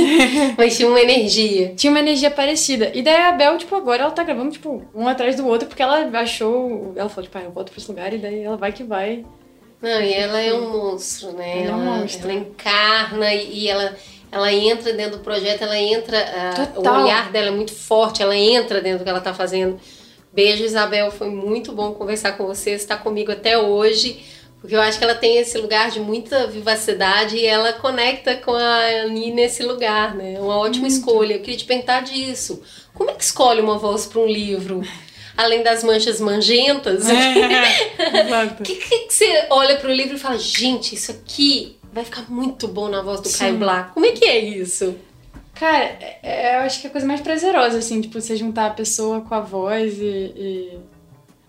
Mas 0.57 0.75
tinha 0.75 0.89
uma 0.89 0.99
energia. 0.99 1.71
Tinha 1.77 1.91
uma 1.91 2.01
energia 2.01 2.29
parecida. 2.29 2.91
E 2.93 3.01
daí 3.01 3.21
a 3.21 3.31
Bel, 3.31 3.57
tipo, 3.57 3.73
agora 3.73 4.01
ela 4.03 4.11
tá 4.11 4.25
gravando, 4.25 4.51
tipo, 4.51 4.83
um 4.93 5.07
atrás 5.07 5.37
do 5.37 5.47
outro, 5.47 5.65
porque 5.65 5.81
ela 5.81 6.09
achou. 6.19 6.91
Ela 6.93 7.07
falou, 7.07 7.23
tipo, 7.23 7.37
ah, 7.37 7.43
eu 7.43 7.51
volto 7.51 7.71
pra 7.71 7.79
esse 7.79 7.87
lugar, 7.87 8.13
e 8.13 8.17
daí 8.17 8.43
ela 8.43 8.57
vai 8.57 8.73
que 8.73 8.83
vai. 8.83 9.23
Não, 9.81 10.01
e 10.01 10.13
ela 10.13 10.41
é 10.41 10.53
um 10.53 10.71
monstro, 10.71 11.31
né? 11.31 11.63
Ela 11.63 11.71
é 11.71 11.75
um 11.75 11.87
ela, 11.87 11.97
monstro. 11.99 12.29
ela 12.29 12.39
encarna 12.39 13.33
e 13.33 13.69
ela, 13.69 13.95
ela 14.31 14.51
entra 14.51 14.93
dentro 14.93 15.17
do 15.17 15.23
projeto, 15.23 15.61
ela 15.61 15.77
entra. 15.77 16.17
ah, 16.19 16.65
Total. 16.67 16.93
o 16.93 17.03
olhar 17.03 17.31
dela 17.31 17.47
é 17.47 17.51
muito 17.51 17.73
forte, 17.73 18.21
ela 18.21 18.35
entra 18.35 18.81
dentro 18.81 18.99
do 18.99 19.03
que 19.03 19.09
ela 19.09 19.21
tá 19.21 19.33
fazendo. 19.33 19.79
Beijo, 20.33 20.63
Isabel. 20.63 21.09
Foi 21.11 21.29
muito 21.29 21.71
bom 21.71 21.93
conversar 21.93 22.33
com 22.33 22.45
você. 22.45 22.71
Você 22.71 22.75
está 22.75 22.95
comigo 22.97 23.31
até 23.31 23.57
hoje. 23.57 24.23
Porque 24.59 24.75
eu 24.75 24.81
acho 24.81 24.97
que 24.97 25.03
ela 25.03 25.15
tem 25.15 25.37
esse 25.37 25.57
lugar 25.57 25.91
de 25.91 25.99
muita 25.99 26.47
vivacidade 26.47 27.37
e 27.37 27.45
ela 27.45 27.73
conecta 27.73 28.35
com 28.35 28.53
a 28.53 28.77
Ani 29.03 29.31
nesse 29.31 29.63
lugar, 29.63 30.15
né? 30.15 30.39
Uma 30.39 30.57
ótima 30.57 30.87
escolha. 30.87 31.35
Eu 31.35 31.39
queria 31.39 31.57
te 31.57 31.65
perguntar 31.65 32.01
disso. 32.01 32.61
Como 32.93 33.09
é 33.09 33.13
que 33.13 33.23
escolhe 33.23 33.61
uma 33.61 33.77
voz 33.77 34.07
para 34.07 34.19
um 34.19 34.25
livro? 34.25 34.81
Além 35.37 35.61
das 35.61 35.83
manchas 35.83 36.19
mangentas, 36.19 37.05
o 37.05 37.07
que, 38.63 38.75
que 38.75 38.99
que 39.05 39.13
você 39.13 39.45
olha 39.51 39.77
pro 39.77 39.93
livro 39.93 40.15
e 40.15 40.19
fala, 40.19 40.39
gente, 40.39 40.95
isso 40.95 41.11
aqui 41.11 41.76
vai 41.97 42.05
ficar 42.05 42.25
muito 42.31 42.67
bom 42.67 42.87
na 42.89 43.01
voz 43.01 43.21
do 43.21 43.27
Sim. 43.27 43.39
Caio 43.39 43.57
Black. 43.57 43.91
Como 43.93 44.05
é 44.05 44.11
que 44.11 44.25
é 44.25 44.39
isso? 44.39 44.95
Cara, 45.55 45.83
é- 45.83 46.19
é- 46.23 46.55
eu 46.57 46.59
acho 46.61 46.79
que 46.79 46.87
é 46.87 46.89
a 46.89 46.91
coisa 46.91 47.07
mais 47.07 47.19
prazerosa, 47.21 47.79
assim, 47.79 47.99
tipo, 48.01 48.19
você 48.21 48.35
juntar 48.35 48.67
a 48.67 48.69
pessoa 48.71 49.21
com 49.21 49.33
a 49.33 49.39
voz 49.39 49.97
e. 49.99 50.05
e... 50.35 50.79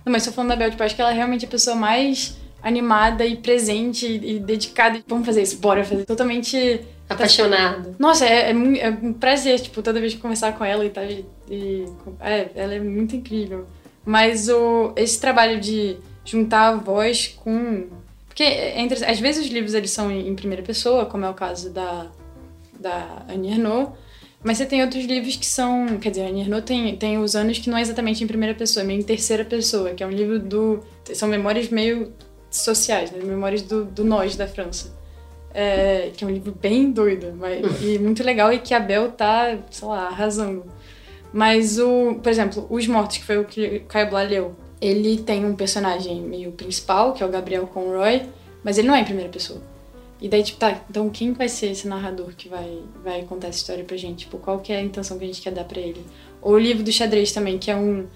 Não, 0.05 0.13
mas 0.13 0.25
tô 0.25 0.33
falando 0.33 0.51
da 0.51 0.57
Bel, 0.57 0.71
tipo, 0.71 0.83
acho 0.83 0.95
que 0.95 1.01
ela 1.03 1.11
é 1.11 1.15
realmente 1.15 1.45
a 1.45 1.49
pessoa 1.49 1.77
mais 1.77 2.37
animada 2.63 3.25
e 3.27 3.37
presente 3.37 4.07
e, 4.07 4.39
dedicada. 4.41 5.03
Vamos 5.07 5.27
fazer 5.27 5.43
isso, 5.43 5.59
bora 5.59 5.85
fazer. 5.85 6.05
Totalmente. 6.07 6.81
Apaixonado. 7.09 7.95
Nossa, 7.99 8.27
é, 8.27 8.51
é, 8.51 8.79
é 8.81 8.91
um 8.91 9.13
prazer, 9.15 9.61
tipo, 9.61 9.83
toda 9.83 9.99
vez 10.01 10.15
que 10.15 10.21
conversar 10.21 10.53
com 10.57 10.65
ela 10.65 10.85
e 10.85 10.91
tal. 10.91 11.05
E, 11.05 11.25
e- 11.51 11.85
é, 12.21 12.49
ela 12.55 12.75
é 12.75 12.81
muito 12.81 13.15
incrível. 13.17 13.67
Mas 14.05 14.49
o, 14.49 14.93
esse 14.97 15.21
trabalho 15.21 15.61
de 15.61 15.97
juntar 16.25 16.69
a 16.69 16.77
voz 16.77 17.29
com. 17.43 17.87
Porque 18.39 18.53
entre, 18.77 19.05
às 19.05 19.19
vezes 19.19 19.47
os 19.47 19.53
livros 19.53 19.75
eles 19.75 19.91
são 19.91 20.13
em, 20.13 20.33
primeira 20.37 20.63
pessoa, 20.63 21.05
como 21.07 21.25
é 21.25 21.29
o 21.29 21.35
caso 21.35 21.71
da, 21.71 22.07
da 22.79 23.25
Annie 23.29 23.51
Ernaux. 23.51 23.99
Mas 24.45 24.59
você 24.59 24.65
tem 24.65 24.81
outros 24.81 25.05
livros 25.05 25.35
que 25.35 25.45
são. 25.45 25.99
Quer 25.99 26.11
dizer, 26.11 26.23
a 26.23 26.29
Annie 26.29 26.43
Ernaux 26.43 26.65
tem, 26.65 26.97
tem 26.97 27.19
os 27.19 27.35
anos 27.35 27.59
que 27.59 27.69
não 27.69 27.77
é 27.77 27.81
exatamente 27.81 28.23
em 28.23 28.29
primeira 28.29 28.55
pessoa, 28.55 28.85
é 28.85 28.87
meio 28.87 29.01
em 29.01 29.03
terceira 29.03 29.45
pessoa, 29.45 29.91
que 29.91 30.05
é 30.05 30.07
um 30.07 30.13
livro 30.13 30.39
do. 30.39 30.85
São 31.15 31.29
memórias 31.29 31.69
meio 31.69 32.13
sociais, 32.49 33.11
né? 33.11 33.19
Memórias 33.25 33.63
do, 33.63 33.85
do 33.85 34.05
nós 34.05 34.37
da 34.37 34.47
França. 34.47 34.97
É, 35.53 36.13
que 36.17 36.23
é 36.23 36.27
um 36.27 36.31
livro 36.31 36.53
bem 36.53 36.93
doido 36.93 37.35
mas, 37.37 37.83
e 37.83 37.97
muito 37.99 38.23
legal 38.23 38.53
e 38.53 38.59
que 38.59 38.75
a 38.75 38.79
Bel 38.79 39.11
tá, 39.11 39.59
sei 39.69 39.89
lá, 39.89 40.07
arrasando. 40.07 40.65
Mas 41.33 41.81
o, 41.81 42.21
por 42.23 42.31
exemplo, 42.31 42.69
Os 42.71 42.87
Mortos, 42.87 43.17
que 43.17 43.25
foi 43.25 43.39
o 43.39 43.45
que 43.45 43.79
o 43.79 43.85
Caio 43.87 44.09
Blá 44.09 44.23
leu, 44.23 44.55
ele 44.81 45.19
tem 45.19 45.45
um 45.45 45.55
personagem 45.57 46.21
meio 46.21 46.53
principal, 46.53 47.13
que 47.13 47.23
é 47.23 47.27
o 47.27 47.29
Gabriel 47.31 47.67
Conroy, 47.67 48.23
mas 48.63 48.79
ele 48.79 48.89
não 48.89 48.95
é 48.95 49.01
em 49.01 49.05
primeira 49.05 49.31
pessoa. 49.31 49.61
E 50.21 50.29
daí, 50.29 50.43
tipo, 50.43 50.59
tá, 50.59 50.81
então 50.91 51.09
quem 51.11 51.33
vai 51.33 51.49
ser 51.49 51.71
esse 51.71 51.87
narrador 51.87 52.31
que 52.37 52.49
vai, 52.49 52.81
vai 53.05 53.23
contar 53.23 53.49
essa 53.49 53.59
história 53.59 53.85
pra 53.85 53.97
gente? 53.97 54.21
Tipo, 54.21 54.39
qual 54.39 54.59
que 54.59 54.73
é 54.73 54.79
a 54.79 54.83
intenção 54.83 55.17
que 55.17 55.25
a 55.25 55.27
gente 55.29 55.41
quer 55.41 55.53
dar 55.53 55.65
pra 55.65 55.81
ele? 55.81 56.05
Ou 56.43 56.55
o 56.55 56.59
livro 56.59 56.83
do 56.83 56.91
xadrez 56.93 57.31
também, 57.33 57.57
que 57.59 57.71
é 57.71 57.77
um... 57.77 58.07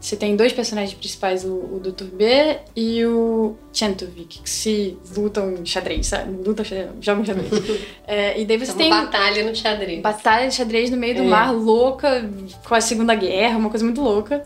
Você 0.00 0.16
tem 0.16 0.34
dois 0.34 0.52
personagens 0.52 0.94
principais, 0.98 1.44
o, 1.44 1.52
o 1.52 1.80
Dr. 1.80 2.06
B 2.06 2.56
e 2.74 3.04
o 3.04 3.54
Chentovic, 3.72 4.40
que 4.40 4.50
se 4.50 4.96
lutam 5.14 5.64
xadrez, 5.64 6.08
sabe? 6.08 6.32
Lutam 6.44 6.64
xadrez, 6.64 6.90
jogam 7.00 7.24
xadrez. 7.24 7.48
É, 8.08 8.40
e 8.40 8.44
daí 8.44 8.58
você 8.58 8.72
É 8.72 8.74
tem 8.74 8.92
uma 8.92 9.02
batalha 9.04 9.44
no 9.48 9.54
xadrez. 9.54 10.00
batalha 10.02 10.48
de 10.48 10.54
xadrez 10.56 10.90
no 10.90 10.96
meio 10.96 11.14
do 11.14 11.22
É. 11.22 11.26
mar, 11.26 11.52
louca, 11.52 12.28
com 12.66 12.74
a 12.74 12.80
Segunda 12.80 13.14
Guerra, 13.14 13.56
uma 13.58 13.70
coisa 13.70 13.84
muito 13.84 14.00
louca. 14.00 14.42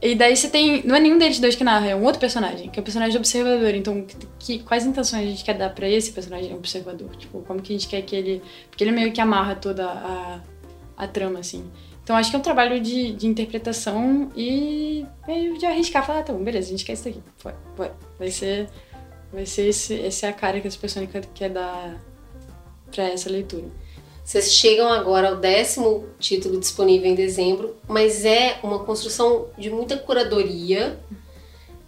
E 0.00 0.14
daí 0.14 0.36
você 0.36 0.48
tem. 0.48 0.82
Não 0.84 0.94
é 0.94 1.00
nenhum 1.00 1.18
deles 1.18 1.40
dois 1.40 1.56
que 1.56 1.64
narra, 1.64 1.88
é 1.88 1.96
um 1.96 2.04
outro 2.04 2.20
personagem, 2.20 2.70
que 2.70 2.78
é 2.78 2.80
o 2.80 2.84
personagem 2.84 3.16
observador. 3.16 3.74
Então, 3.74 4.06
que, 4.38 4.60
quais 4.60 4.86
intenções 4.86 5.26
a 5.26 5.30
gente 5.30 5.44
quer 5.44 5.54
dar 5.54 5.70
pra 5.70 5.88
esse 5.88 6.12
personagem 6.12 6.54
observador? 6.54 7.10
Tipo, 7.16 7.42
como 7.42 7.60
que 7.60 7.72
a 7.72 7.76
gente 7.76 7.88
quer 7.88 8.02
que 8.02 8.14
ele. 8.14 8.42
Porque 8.70 8.84
ele 8.84 8.92
meio 8.92 9.12
que 9.12 9.20
amarra 9.20 9.56
toda 9.56 9.86
a, 9.86 10.40
a 10.96 11.08
trama, 11.08 11.40
assim. 11.40 11.68
Então, 12.04 12.16
acho 12.16 12.30
que 12.30 12.36
é 12.36 12.38
um 12.38 12.42
trabalho 12.42 12.80
de, 12.80 13.12
de 13.12 13.26
interpretação 13.26 14.30
e 14.36 15.04
meio 15.26 15.58
de 15.58 15.66
arriscar. 15.66 16.06
Falar, 16.06 16.20
ah, 16.20 16.22
tá 16.22 16.32
bom, 16.32 16.42
beleza, 16.44 16.68
a 16.68 16.70
gente 16.70 16.84
quer 16.84 16.92
isso 16.92 17.08
aqui. 17.08 17.20
Foi, 17.36 17.52
vai. 17.76 17.92
Vai 18.18 18.30
ser. 18.30 18.68
Vai 19.32 19.44
ser 19.44 19.66
esse, 19.66 20.00
essa 20.00 20.26
é 20.26 20.28
a 20.30 20.32
cara 20.32 20.60
que 20.60 20.68
essa 20.68 20.78
pessoa 20.78 21.06
quer, 21.34 21.50
dar 21.50 22.00
pra 22.90 23.04
essa 23.04 23.28
leitura. 23.28 23.66
Vocês 24.28 24.52
chegam 24.52 24.92
agora 24.92 25.30
ao 25.30 25.36
décimo 25.36 26.04
título 26.18 26.60
disponível 26.60 27.10
em 27.10 27.14
dezembro, 27.14 27.74
mas 27.88 28.26
é 28.26 28.58
uma 28.62 28.80
construção 28.80 29.46
de 29.56 29.70
muita 29.70 29.96
curadoria, 29.96 31.00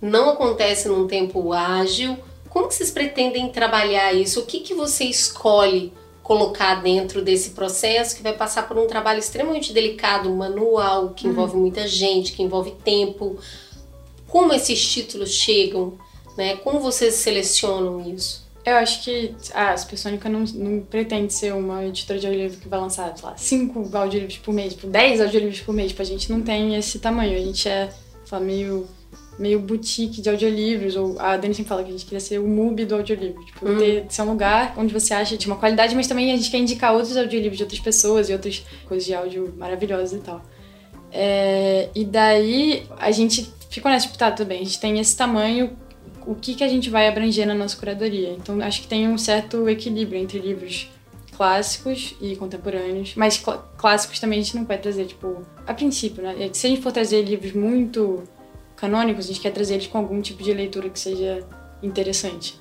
não 0.00 0.30
acontece 0.30 0.88
num 0.88 1.06
tempo 1.06 1.52
ágil. 1.52 2.16
Como 2.48 2.66
que 2.66 2.74
vocês 2.74 2.90
pretendem 2.90 3.50
trabalhar 3.50 4.14
isso? 4.14 4.40
O 4.40 4.46
que, 4.46 4.60
que 4.60 4.72
você 4.72 5.04
escolhe 5.04 5.92
colocar 6.22 6.76
dentro 6.76 7.20
desse 7.20 7.50
processo 7.50 8.16
que 8.16 8.22
vai 8.22 8.32
passar 8.32 8.66
por 8.66 8.78
um 8.78 8.86
trabalho 8.86 9.18
extremamente 9.18 9.74
delicado, 9.74 10.30
manual, 10.30 11.10
que 11.10 11.28
envolve 11.28 11.58
muita 11.58 11.86
gente, 11.86 12.32
que 12.32 12.42
envolve 12.42 12.70
tempo? 12.82 13.36
Como 14.26 14.54
esses 14.54 14.82
títulos 14.82 15.28
chegam? 15.28 15.98
Né? 16.38 16.56
Como 16.56 16.80
vocês 16.80 17.16
selecionam 17.16 18.00
isso? 18.00 18.48
Eu 18.64 18.76
acho 18.76 19.02
que 19.04 19.34
a 19.54 19.74
Supersônica 19.76 20.28
não, 20.28 20.40
não 20.54 20.80
pretende 20.80 21.32
ser 21.32 21.54
uma 21.54 21.84
editora 21.86 22.18
de 22.18 22.26
audiolivro 22.26 22.58
que 22.58 22.68
vai 22.68 22.78
lançar, 22.78 23.16
sei 23.16 23.26
lá, 23.26 23.36
5 23.36 23.96
audiolivros 23.96 24.38
por 24.38 24.52
mês, 24.52 24.74
tipo, 24.74 24.86
10 24.86 25.22
audiolivros 25.22 25.60
por 25.60 25.74
mês. 25.74 25.88
Tipo, 25.88 26.02
a 26.02 26.04
gente 26.04 26.30
não 26.30 26.42
tem 26.42 26.76
esse 26.76 26.98
tamanho. 26.98 27.36
A 27.36 27.40
gente 27.40 27.66
é, 27.68 27.88
lá, 28.30 28.38
meio, 28.38 28.86
meio 29.38 29.58
boutique 29.60 30.20
de 30.20 30.28
audiolivros. 30.28 30.94
Ou 30.94 31.18
a 31.18 31.38
Dani 31.38 31.54
sempre 31.54 31.70
fala 31.70 31.82
que 31.82 31.88
a 31.88 31.92
gente 31.92 32.04
queria 32.04 32.20
ser 32.20 32.38
o 32.38 32.46
MUBI 32.46 32.84
do 32.84 32.96
audiolivro. 32.96 33.42
Tipo, 33.46 33.66
Hum. 33.66 33.78
ter, 33.78 34.04
ser 34.10 34.22
um 34.22 34.30
lugar 34.30 34.74
onde 34.76 34.92
você 34.92 35.14
acha 35.14 35.38
de 35.38 35.46
uma 35.46 35.56
qualidade, 35.56 35.94
mas 35.94 36.06
também 36.06 36.30
a 36.30 36.36
gente 36.36 36.50
quer 36.50 36.58
indicar 36.58 36.92
outros 36.92 37.16
audiolivros 37.16 37.56
de 37.56 37.62
outras 37.62 37.80
pessoas 37.80 38.28
e 38.28 38.32
outras 38.34 38.62
coisas 38.86 39.06
de 39.06 39.14
áudio 39.14 39.54
maravilhosas 39.56 40.12
e 40.12 40.22
tal. 40.22 40.42
É, 41.12 41.88
e 41.94 42.04
daí 42.04 42.86
a 42.98 43.10
gente 43.10 43.50
ficou 43.70 43.90
nessa, 43.90 44.06
tipo, 44.06 44.18
tá, 44.18 44.30
tudo 44.30 44.46
bem, 44.46 44.60
a 44.60 44.64
gente 44.64 44.78
tem 44.78 44.98
esse 44.98 45.16
tamanho, 45.16 45.76
o 46.26 46.34
que, 46.34 46.54
que 46.54 46.64
a 46.64 46.68
gente 46.68 46.88
vai 46.90 47.08
abranger 47.08 47.46
na 47.46 47.54
nossa 47.54 47.76
curadoria. 47.76 48.30
Então 48.30 48.60
acho 48.62 48.82
que 48.82 48.88
tem 48.88 49.08
um 49.08 49.18
certo 49.18 49.68
equilíbrio 49.68 50.18
entre 50.20 50.38
livros 50.38 50.88
clássicos 51.36 52.14
e 52.20 52.36
contemporâneos, 52.36 53.14
mas 53.16 53.34
cl- 53.34 53.58
clássicos 53.78 54.20
também 54.20 54.40
a 54.40 54.42
gente 54.42 54.56
não 54.56 54.64
vai 54.66 54.76
trazer, 54.78 55.06
tipo, 55.06 55.42
a 55.66 55.72
princípio, 55.72 56.22
né? 56.22 56.50
Se 56.52 56.66
a 56.66 56.70
gente 56.70 56.82
for 56.82 56.92
trazer 56.92 57.22
livros 57.22 57.52
muito 57.52 58.22
canônicos, 58.76 59.24
a 59.24 59.28
gente 59.28 59.40
quer 59.40 59.50
trazer 59.50 59.74
eles 59.74 59.86
com 59.86 59.96
algum 59.98 60.20
tipo 60.20 60.42
de 60.42 60.52
leitura 60.52 60.90
que 60.90 60.98
seja 61.00 61.42
interessante. 61.82 62.56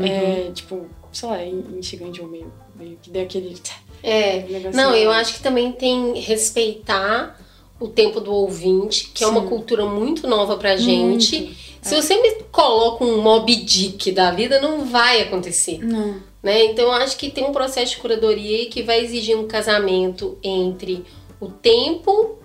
É, 0.00 0.50
tipo, 0.54 0.86
sei 1.12 1.28
lá, 1.28 1.44
instigante 1.44 2.20
ou 2.20 2.28
meio, 2.28 2.50
meio 2.74 2.96
que 3.02 3.10
dê 3.10 3.20
aquele. 3.22 3.56
É. 4.02 4.70
Não, 4.72 4.94
eu 4.94 5.10
acho 5.10 5.34
que 5.34 5.42
também 5.42 5.70
tem 5.72 6.18
respeitar 6.20 7.38
o 7.78 7.88
tempo 7.88 8.20
do 8.20 8.32
ouvinte, 8.32 9.10
que 9.12 9.22
é 9.22 9.26
uma 9.26 9.42
Sim. 9.42 9.48
cultura 9.48 9.84
muito 9.84 10.26
nova 10.26 10.56
pra 10.56 10.76
gente. 10.76 11.40
Muito. 11.40 11.71
Se 11.82 11.94
você 11.96 12.16
me 12.22 12.44
coloca 12.52 13.04
um 13.04 13.20
Mob 13.20 13.54
Dick 13.56 14.12
da 14.12 14.30
vida, 14.30 14.60
não 14.60 14.86
vai 14.86 15.20
acontecer, 15.20 15.78
Não. 15.84 16.16
né? 16.42 16.64
Então 16.66 16.84
eu 16.84 16.92
acho 16.92 17.16
que 17.16 17.28
tem 17.28 17.44
um 17.44 17.52
processo 17.52 17.92
de 17.96 17.98
curadoria 18.00 18.66
que 18.70 18.82
vai 18.82 19.00
exigir 19.04 19.36
um 19.36 19.48
casamento 19.48 20.38
entre 20.42 21.04
o 21.40 21.48
tempo, 21.48 22.38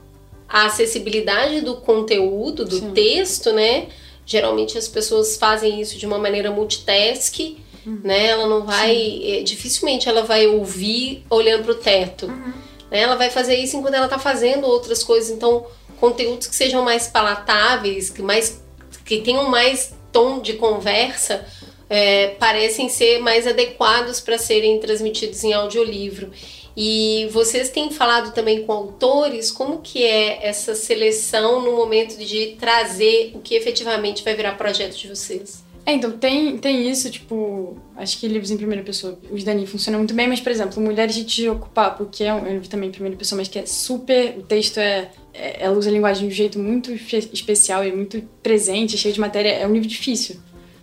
a 0.50 0.66
acessibilidade 0.66 1.62
do 1.62 1.76
conteúdo, 1.78 2.66
do 2.66 2.80
Sim. 2.80 2.92
texto, 2.94 3.54
né? 3.54 3.88
Geralmente 4.26 4.78
as 4.78 4.88
pessoas 4.88 5.38
fazem 5.38 5.80
isso 5.80 5.98
de 5.98 6.06
uma 6.06 6.18
maneira 6.18 6.50
multitask, 6.52 7.40
Uhum. 7.86 8.02
né? 8.04 8.28
Ela 8.28 8.48
não 8.48 8.66
vai, 8.66 9.22
eh, 9.24 9.44
dificilmente 9.44 10.10
ela 10.10 10.24
vai 10.24 10.48
ouvir 10.48 11.24
olhando 11.30 11.64
pro 11.64 11.76
teto. 11.76 12.26
Uhum. 12.26 12.54
Né? 12.92 13.00
Ela 13.02 13.16
vai 13.16 13.30
fazer 13.30 13.56
isso 13.56 13.78
enquanto 13.78 13.94
ela 13.94 14.08
tá 14.08 14.18
fazendo 14.20 14.66
outras 14.66 15.04
coisas. 15.04 15.30
Então, 15.30 15.66
conteúdos 16.00 16.48
que 16.48 16.56
sejam 16.56 16.82
mais 16.84 17.08
palatáveis, 17.08 18.10
que 18.10 18.22
mais 18.22 18.62
que 19.08 19.22
tenham 19.22 19.50
mais 19.50 19.96
tom 20.12 20.40
de 20.40 20.54
conversa, 20.54 21.48
é, 21.90 22.30
parecem 22.40 22.90
ser 22.90 23.20
mais 23.20 23.48
adequados 23.48 24.20
para 24.20 24.38
serem 24.38 24.80
transmitidos 24.80 25.44
em 25.44 25.54
audiolivro. 25.54 26.30
E 26.76 27.28
vocês 27.32 27.70
têm 27.70 27.90
falado 27.90 28.36
também 28.36 28.64
com 28.64 28.72
autores, 28.72 29.50
como 29.50 29.82
que 29.82 30.04
é 30.04 30.46
essa 30.46 30.76
seleção 30.76 31.62
no 31.62 31.76
momento 31.76 32.18
de 32.18 32.58
trazer 32.60 33.32
o 33.34 33.40
que 33.40 33.56
efetivamente 33.56 34.24
vai 34.24 34.36
virar 34.36 34.52
projeto 34.58 34.96
de 34.96 35.08
vocês? 35.08 35.66
É, 35.88 35.94
então 35.94 36.12
tem, 36.12 36.58
tem 36.58 36.90
isso, 36.92 37.10
tipo, 37.10 37.78
acho 37.96 38.20
que 38.20 38.28
livros 38.28 38.52
em 38.52 38.58
primeira 38.58 38.84
pessoa, 38.84 39.18
os 39.32 39.42
Dani 39.46 39.66
funcionam 39.66 40.00
muito 40.00 40.14
bem, 40.14 40.28
mas, 40.28 40.42
por 40.42 40.52
exemplo, 40.52 40.84
Mulheres 40.84 41.16
de 41.16 41.24
Te 41.24 41.48
Ocupar, 41.48 41.96
porque 41.96 42.26
é 42.26 42.34
um 42.34 42.46
livro 42.46 42.68
também 42.68 42.90
em 42.90 42.92
primeira 42.92 43.16
pessoa, 43.16 43.38
mas 43.38 43.48
que 43.48 43.58
é 43.58 43.66
super. 43.66 44.38
O 44.38 44.42
texto 44.42 44.80
é. 44.80 45.10
é- 45.34 45.64
ela 45.64 45.78
usa 45.78 45.90
a 45.90 45.94
linguagem 45.94 46.28
de 46.28 46.34
um 46.34 46.36
jeito 46.36 46.60
muito 46.60 46.92
espe- 46.92 47.30
especial 47.32 47.86
e 47.86 47.92
muito 47.96 48.22
presente, 48.44 48.98
cheio 48.98 49.14
de 49.14 49.20
matéria. 49.22 49.48
É 49.50 49.66
um 49.66 49.72
livro 49.72 49.88
difícil. 49.88 50.36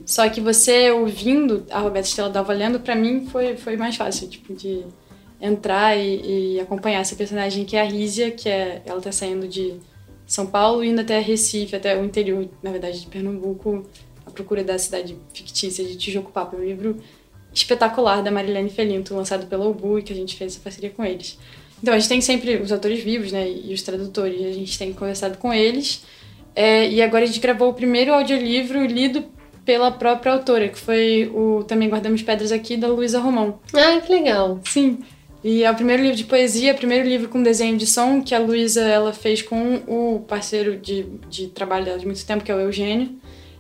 Só 0.06 0.26
que 0.30 0.40
você 0.40 0.90
ouvindo 0.90 1.66
a 1.70 1.80
Roberta 1.80 2.08
Estela 2.08 2.30
Dalva 2.30 2.54
lendo, 2.54 2.80
pra 2.80 2.94
mim 2.96 3.26
foi, 3.26 3.58
foi 3.58 3.76
mais 3.76 3.96
fácil, 3.96 4.26
tipo, 4.26 4.54
de 4.54 4.84
entrar 5.38 5.98
e, 5.98 6.54
e 6.54 6.60
acompanhar 6.60 7.00
essa 7.00 7.14
personagem 7.14 7.66
que 7.66 7.76
é 7.76 7.82
a 7.82 7.84
Rízia, 7.84 8.30
que 8.30 8.48
é, 8.48 8.80
ela 8.86 9.02
tá 9.02 9.12
saindo 9.12 9.46
de 9.46 9.74
São 10.26 10.46
Paulo 10.46 10.82
indo 10.82 11.02
até 11.02 11.18
Recife, 11.20 11.76
até 11.76 11.94
o 11.94 12.02
interior, 12.06 12.48
na 12.62 12.70
verdade, 12.70 13.00
de 13.02 13.06
Pernambuco, 13.06 13.84
procura 14.34 14.62
da 14.62 14.78
cidade 14.78 15.16
fictícia 15.32 15.84
de 15.84 15.96
Tijucupapa, 15.96 16.56
um 16.56 16.64
livro 16.64 17.00
espetacular 17.52 18.22
da 18.22 18.30
Marilene 18.30 18.68
Felinto, 18.68 19.14
lançado 19.14 19.46
pela 19.46 19.66
Ubu 19.66 19.98
e 19.98 20.02
que 20.02 20.12
a 20.12 20.16
gente 20.16 20.36
fez 20.36 20.52
essa 20.52 20.60
parceria 20.62 20.90
com 20.90 21.04
eles. 21.04 21.38
Então, 21.80 21.94
a 21.94 21.98
gente 21.98 22.08
tem 22.08 22.20
sempre 22.20 22.56
os 22.56 22.72
autores 22.72 23.02
vivos, 23.02 23.30
né, 23.30 23.48
e 23.48 23.72
os 23.72 23.82
tradutores, 23.82 24.44
a 24.44 24.52
gente 24.52 24.78
tem 24.78 24.92
conversado 24.92 25.38
com 25.38 25.52
eles, 25.52 26.02
é, 26.54 26.88
e 26.88 27.02
agora 27.02 27.24
a 27.24 27.26
gente 27.26 27.40
gravou 27.40 27.70
o 27.70 27.74
primeiro 27.74 28.12
audiolivro 28.12 28.84
lido 28.84 29.24
pela 29.64 29.90
própria 29.90 30.32
autora, 30.32 30.68
que 30.68 30.78
foi 30.78 31.30
o 31.34 31.64
Também 31.64 31.88
Guardamos 31.88 32.22
Pedras 32.22 32.52
Aqui, 32.52 32.76
da 32.76 32.86
Luísa 32.86 33.18
Romão. 33.18 33.60
Ah, 33.72 34.00
que 34.00 34.12
legal. 34.12 34.60
Sim. 34.64 34.98
E 35.42 35.62
é 35.62 35.70
o 35.70 35.74
primeiro 35.74 36.02
livro 36.02 36.16
de 36.16 36.24
poesia, 36.24 36.72
o 36.72 36.76
primeiro 36.76 37.06
livro 37.06 37.28
com 37.28 37.42
desenho 37.42 37.76
de 37.76 37.86
som 37.86 38.22
que 38.22 38.34
a 38.34 38.38
Luísa 38.38 38.80
ela 38.80 39.12
fez 39.12 39.42
com 39.42 39.76
o 39.86 40.20
parceiro 40.20 40.78
de, 40.78 41.04
de 41.28 41.48
trabalho 41.48 41.84
dela 41.84 41.98
de 41.98 42.06
muito 42.06 42.24
tempo, 42.24 42.42
que 42.42 42.50
é 42.50 42.54
o 42.54 42.60
Eugênio. 42.60 43.10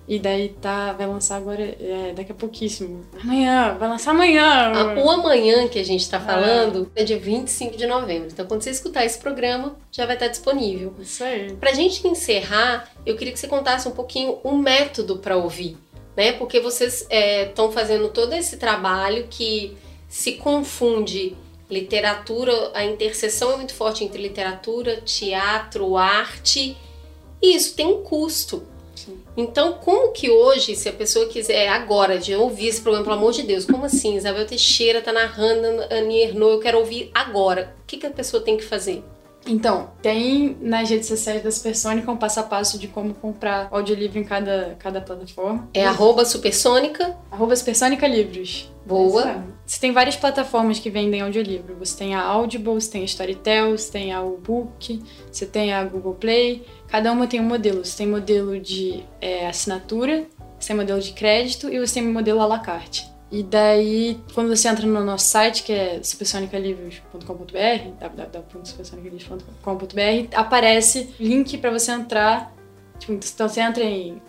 E 0.06 0.18
daí 0.18 0.50
tá, 0.60 0.92
vai 0.92 1.06
lançar 1.06 1.36
agora, 1.36 1.62
é, 1.62 2.12
daqui 2.14 2.30
a 2.30 2.34
pouquíssimo. 2.34 3.06
Amanhã, 3.22 3.74
vai 3.78 3.88
lançar 3.88 4.10
amanhã. 4.10 4.72
Ah, 4.74 5.00
o 5.02 5.10
amanhã 5.10 5.66
que 5.66 5.78
a 5.78 5.84
gente 5.84 6.08
tá 6.08 6.20
falando 6.20 6.90
é 6.94 7.02
dia 7.04 7.18
25 7.18 7.76
de 7.76 7.86
novembro. 7.86 8.28
Então, 8.30 8.44
quando 8.44 8.62
você 8.62 8.70
escutar 8.70 9.04
esse 9.04 9.18
programa, 9.18 9.76
já 9.90 10.04
vai 10.04 10.16
estar 10.16 10.28
disponível. 10.28 10.92
Isso 10.98 11.24
aí. 11.24 11.52
Pra 11.54 11.72
gente 11.72 12.06
encerrar, 12.06 12.90
eu 13.06 13.16
queria 13.16 13.32
que 13.32 13.38
você 13.38 13.48
contasse 13.48 13.88
um 13.88 13.92
pouquinho 13.92 14.38
o 14.44 14.54
método 14.56 15.16
para 15.18 15.38
ouvir, 15.38 15.78
né? 16.14 16.32
Porque 16.32 16.60
vocês 16.60 17.06
estão 17.10 17.72
fazendo 17.72 18.08
todo 18.10 18.34
esse 18.34 18.58
trabalho 18.58 19.26
que 19.30 19.74
se 20.06 20.32
confunde 20.32 21.34
literatura, 21.70 22.72
a 22.74 22.84
interseção 22.84 23.52
é 23.52 23.56
muito 23.56 23.74
forte 23.74 24.04
entre 24.04 24.22
literatura, 24.22 25.00
teatro, 25.00 25.96
arte, 25.96 26.76
e 27.40 27.56
isso 27.56 27.74
tem 27.74 27.86
um 27.86 28.02
custo. 28.02 28.73
Então, 29.36 29.74
como 29.74 30.12
que 30.12 30.30
hoje, 30.30 30.76
se 30.76 30.88
a 30.88 30.92
pessoa 30.92 31.26
quiser 31.26 31.68
agora 31.68 32.18
de 32.18 32.34
ouvir 32.34 32.68
esse 32.68 32.80
programa, 32.80 33.04
pelo 33.04 33.16
amor 33.16 33.32
de 33.32 33.42
Deus, 33.42 33.64
como 33.64 33.84
assim? 33.84 34.16
Isabel 34.16 34.46
Teixeira 34.46 35.02
tá 35.02 35.12
narrando 35.12 35.84
Annie 35.90 36.22
Ernaux, 36.22 36.54
eu 36.54 36.60
quero 36.60 36.78
ouvir 36.78 37.10
agora. 37.12 37.74
O 37.82 37.86
que, 37.86 37.96
que 37.96 38.06
a 38.06 38.10
pessoa 38.10 38.42
tem 38.42 38.56
que 38.56 38.64
fazer? 38.64 39.02
Então, 39.46 39.90
tem 40.00 40.56
nas 40.60 40.88
redes 40.88 41.06
sociais 41.06 41.42
da 41.42 41.50
Supersônica 41.50 42.10
um 42.10 42.16
passo 42.16 42.40
a 42.40 42.42
passo 42.42 42.78
de 42.78 42.88
como 42.88 43.12
comprar 43.14 43.68
audiolivro 43.70 44.18
em 44.18 44.24
cada, 44.24 44.74
cada 44.78 45.00
plataforma. 45.00 45.68
É 45.74 45.84
arroba 45.84 46.24
supersônica. 46.24 47.14
Arroba 47.30 47.54
Supersônica 47.54 48.06
Livros. 48.06 48.72
Boa. 48.86 49.44
Você 49.66 49.80
tem 49.80 49.92
várias 49.92 50.16
plataformas 50.16 50.78
que 50.78 50.90
vendem 50.90 51.20
audiolivro. 51.20 51.76
Você 51.78 51.96
tem 51.96 52.14
a 52.14 52.22
Audible, 52.22 52.74
você 52.74 52.90
tem 52.90 53.02
a 53.02 53.04
Storytel, 53.04 53.76
você 53.76 53.90
tem 53.90 54.12
a 54.12 54.22
Book, 54.22 55.02
você 55.30 55.46
tem 55.46 55.72
a 55.72 55.84
Google 55.84 56.14
Play. 56.14 56.64
Cada 56.94 57.10
uma 57.10 57.26
tem 57.26 57.40
um 57.40 57.44
modelo. 57.44 57.84
Você 57.84 57.96
tem 57.96 58.06
modelo 58.06 58.60
de 58.60 59.02
é, 59.20 59.48
assinatura, 59.48 60.24
você 60.56 60.68
tem 60.68 60.76
modelo 60.76 61.00
de 61.00 61.10
crédito 61.10 61.68
e 61.68 61.80
você 61.80 61.94
tem 61.94 62.08
modelo 62.08 62.40
à 62.40 62.46
la 62.46 62.60
carte. 62.60 63.10
E 63.32 63.42
daí, 63.42 64.20
quando 64.32 64.54
você 64.54 64.68
entra 64.68 64.86
no 64.86 65.04
nosso 65.04 65.24
site, 65.24 65.64
que 65.64 65.72
é 65.72 66.00
supersonicalivros.com.br, 66.00 67.98
www.supersonicalivros.com.br, 67.98 70.36
aparece 70.36 71.12
link 71.18 71.58
para 71.58 71.72
você 71.72 71.90
entrar. 71.90 72.54
Tipo, 73.00 73.14
então 73.14 73.48
você 73.48 73.60
entra 73.60 73.82
em 73.82 74.22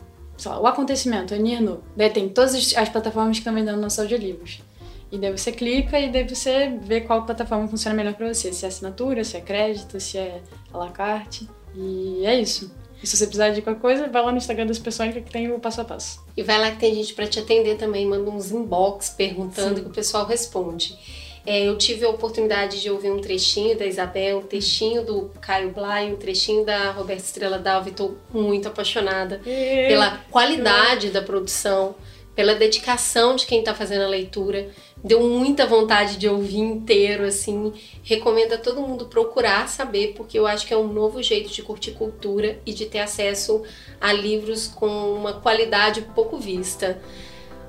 lá, 0.43 0.59
o 0.59 0.65
acontecimento, 0.65 1.35
a 1.35 1.37
Nirno. 1.37 1.83
Daí 1.95 2.09
tem 2.09 2.29
todas 2.29 2.73
as 2.75 2.89
plataformas 2.89 3.37
que 3.37 3.41
estão 3.41 3.53
vendendo 3.53 3.79
nossos 3.79 3.99
audiolivros. 3.99 4.63
E 5.11 5.19
daí 5.19 5.31
você 5.31 5.51
clica 5.51 5.99
e 5.99 6.11
daí 6.11 6.27
você 6.27 6.75
vê 6.81 7.01
qual 7.01 7.27
plataforma 7.27 7.67
funciona 7.67 7.95
melhor 7.95 8.15
para 8.15 8.33
você. 8.33 8.51
Se 8.51 8.65
é 8.65 8.69
assinatura, 8.69 9.23
se 9.23 9.37
é 9.37 9.41
crédito, 9.41 9.99
se 9.99 10.17
é 10.17 10.41
à 10.73 10.77
la 10.79 10.89
carte. 10.89 11.47
E 11.75 12.25
é 12.25 12.39
isso. 12.39 12.71
E 13.03 13.07
se 13.07 13.17
você 13.17 13.25
precisar 13.25 13.49
de 13.49 13.61
qualquer 13.61 13.81
coisa, 13.81 14.07
vai 14.07 14.23
lá 14.23 14.31
no 14.31 14.37
Instagram 14.37 14.65
das 14.65 14.79
pessoas 14.79 15.13
que 15.13 15.21
tem 15.21 15.51
o 15.51 15.59
passo 15.59 15.81
a 15.81 15.85
passo. 15.85 16.23
E 16.35 16.41
vai 16.41 16.59
lá 16.59 16.71
que 16.71 16.79
tem 16.79 16.95
gente 16.95 17.13
para 17.13 17.27
te 17.27 17.39
atender 17.39 17.77
também, 17.77 18.05
manda 18.05 18.29
uns 18.29 18.51
inbox 18.51 19.09
perguntando 19.09 19.75
Sim. 19.75 19.83
que 19.83 19.89
o 19.89 19.93
pessoal 19.93 20.25
responde. 20.25 20.97
É, 21.45 21.67
eu 21.67 21.77
tive 21.77 22.03
a 22.03 22.09
oportunidade 22.09 22.81
de 22.81 22.89
ouvir 22.89 23.11
um 23.11 23.19
trechinho 23.19 23.77
da 23.77 23.85
Isabel, 23.85 24.39
um 24.39 24.41
trechinho 24.41 25.05
do 25.05 25.31
Caio 25.39 25.69
Blay, 25.69 26.11
um 26.11 26.15
trechinho 26.15 26.65
da 26.65 26.89
Roberta 26.91 27.21
Estrela 27.21 27.59
Dalva 27.59 27.89
e 27.89 27.91
tô 27.91 28.15
muito 28.33 28.67
apaixonada 28.67 29.39
pela 29.43 30.17
qualidade 30.31 31.11
da 31.11 31.21
produção, 31.21 31.93
pela 32.35 32.55
dedicação 32.55 33.35
de 33.35 33.45
quem 33.45 33.59
está 33.59 33.75
fazendo 33.75 34.01
a 34.01 34.07
leitura. 34.07 34.71
Deu 35.05 35.21
muita 35.21 35.67
vontade 35.67 36.17
de 36.17 36.27
ouvir 36.27 36.57
inteiro, 36.57 37.25
assim. 37.25 37.71
Recomendo 38.01 38.53
a 38.53 38.57
todo 38.57 38.81
mundo 38.81 39.05
procurar 39.05 39.69
saber, 39.69 40.15
porque 40.17 40.39
eu 40.39 40.47
acho 40.47 40.65
que 40.65 40.73
é 40.73 40.77
um 40.77 40.91
novo 40.91 41.21
jeito 41.21 41.51
de 41.51 41.61
curtir 41.61 41.91
cultura 41.91 42.57
e 42.65 42.73
de 42.73 42.87
ter 42.87 42.97
acesso 42.97 43.61
a 44.01 44.11
livros 44.11 44.65
com 44.67 44.87
uma 45.13 45.33
qualidade 45.33 46.01
pouco 46.15 46.39
vista. 46.39 46.99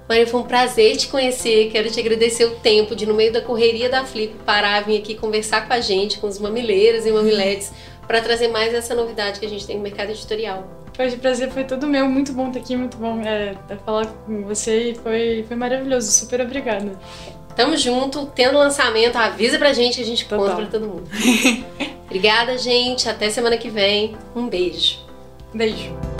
Maria, 0.09 0.27
foi 0.27 0.40
um 0.40 0.44
prazer 0.44 0.96
te 0.96 1.09
conhecer. 1.09 1.70
Quero 1.70 1.90
te 1.90 2.01
agradecer 2.01 2.46
o 2.46 2.53
tempo 2.53 2.96
de, 2.96 3.05
no 3.05 3.12
meio 3.12 3.35
da 3.35 3.42
correria 3.42 3.90
da 3.90 4.03
Flip, 4.03 4.35
parar, 4.46 4.85
vir 4.85 4.96
aqui 4.96 5.14
conversar 5.14 5.68
com 5.68 5.75
a 5.75 5.81
gente, 5.81 6.18
com 6.18 6.27
os 6.29 6.38
mamileiros 6.38 7.05
e 7.05 7.12
mamiletes, 7.12 7.70
para 8.07 8.22
trazer 8.22 8.49
mais 8.49 8.72
essa 8.72 8.94
novidade 8.94 9.40
que 9.40 9.44
a 9.44 9.51
gente 9.51 9.66
tem 9.66 9.77
no 9.77 9.83
mercado 9.83 10.09
editorial. 10.09 10.76
Foi 10.96 11.09
de 11.09 11.16
prazer, 11.18 11.50
foi 11.50 11.64
todo 11.64 11.87
meu. 11.87 12.09
Muito 12.09 12.32
bom 12.32 12.48
estar 12.48 12.59
aqui, 12.59 12.74
muito 12.74 12.96
bom 12.96 13.20
é, 13.20 13.54
falar 13.85 14.06
com 14.06 14.42
você 14.44 14.92
e 14.92 14.94
foi, 14.94 15.44
foi 15.46 15.56
maravilhoso. 15.56 16.11
Super 16.11 16.40
obrigada. 16.40 16.98
Tamo 17.54 17.76
junto, 17.76 18.26
tendo 18.26 18.59
lançamento, 18.59 19.16
avisa 19.16 19.59
pra 19.59 19.72
gente 19.72 19.96
que 19.96 20.02
a 20.02 20.06
gente 20.06 20.26
Total. 20.26 20.44
conta 20.44 20.56
pra 20.56 20.66
todo 20.66 20.87
mundo. 20.88 21.09
Obrigada, 22.04 22.56
gente. 22.56 23.09
Até 23.09 23.30
semana 23.30 23.56
que 23.56 23.68
vem. 23.68 24.16
Um 24.35 24.46
beijo. 24.46 24.98
Beijo. 25.52 26.15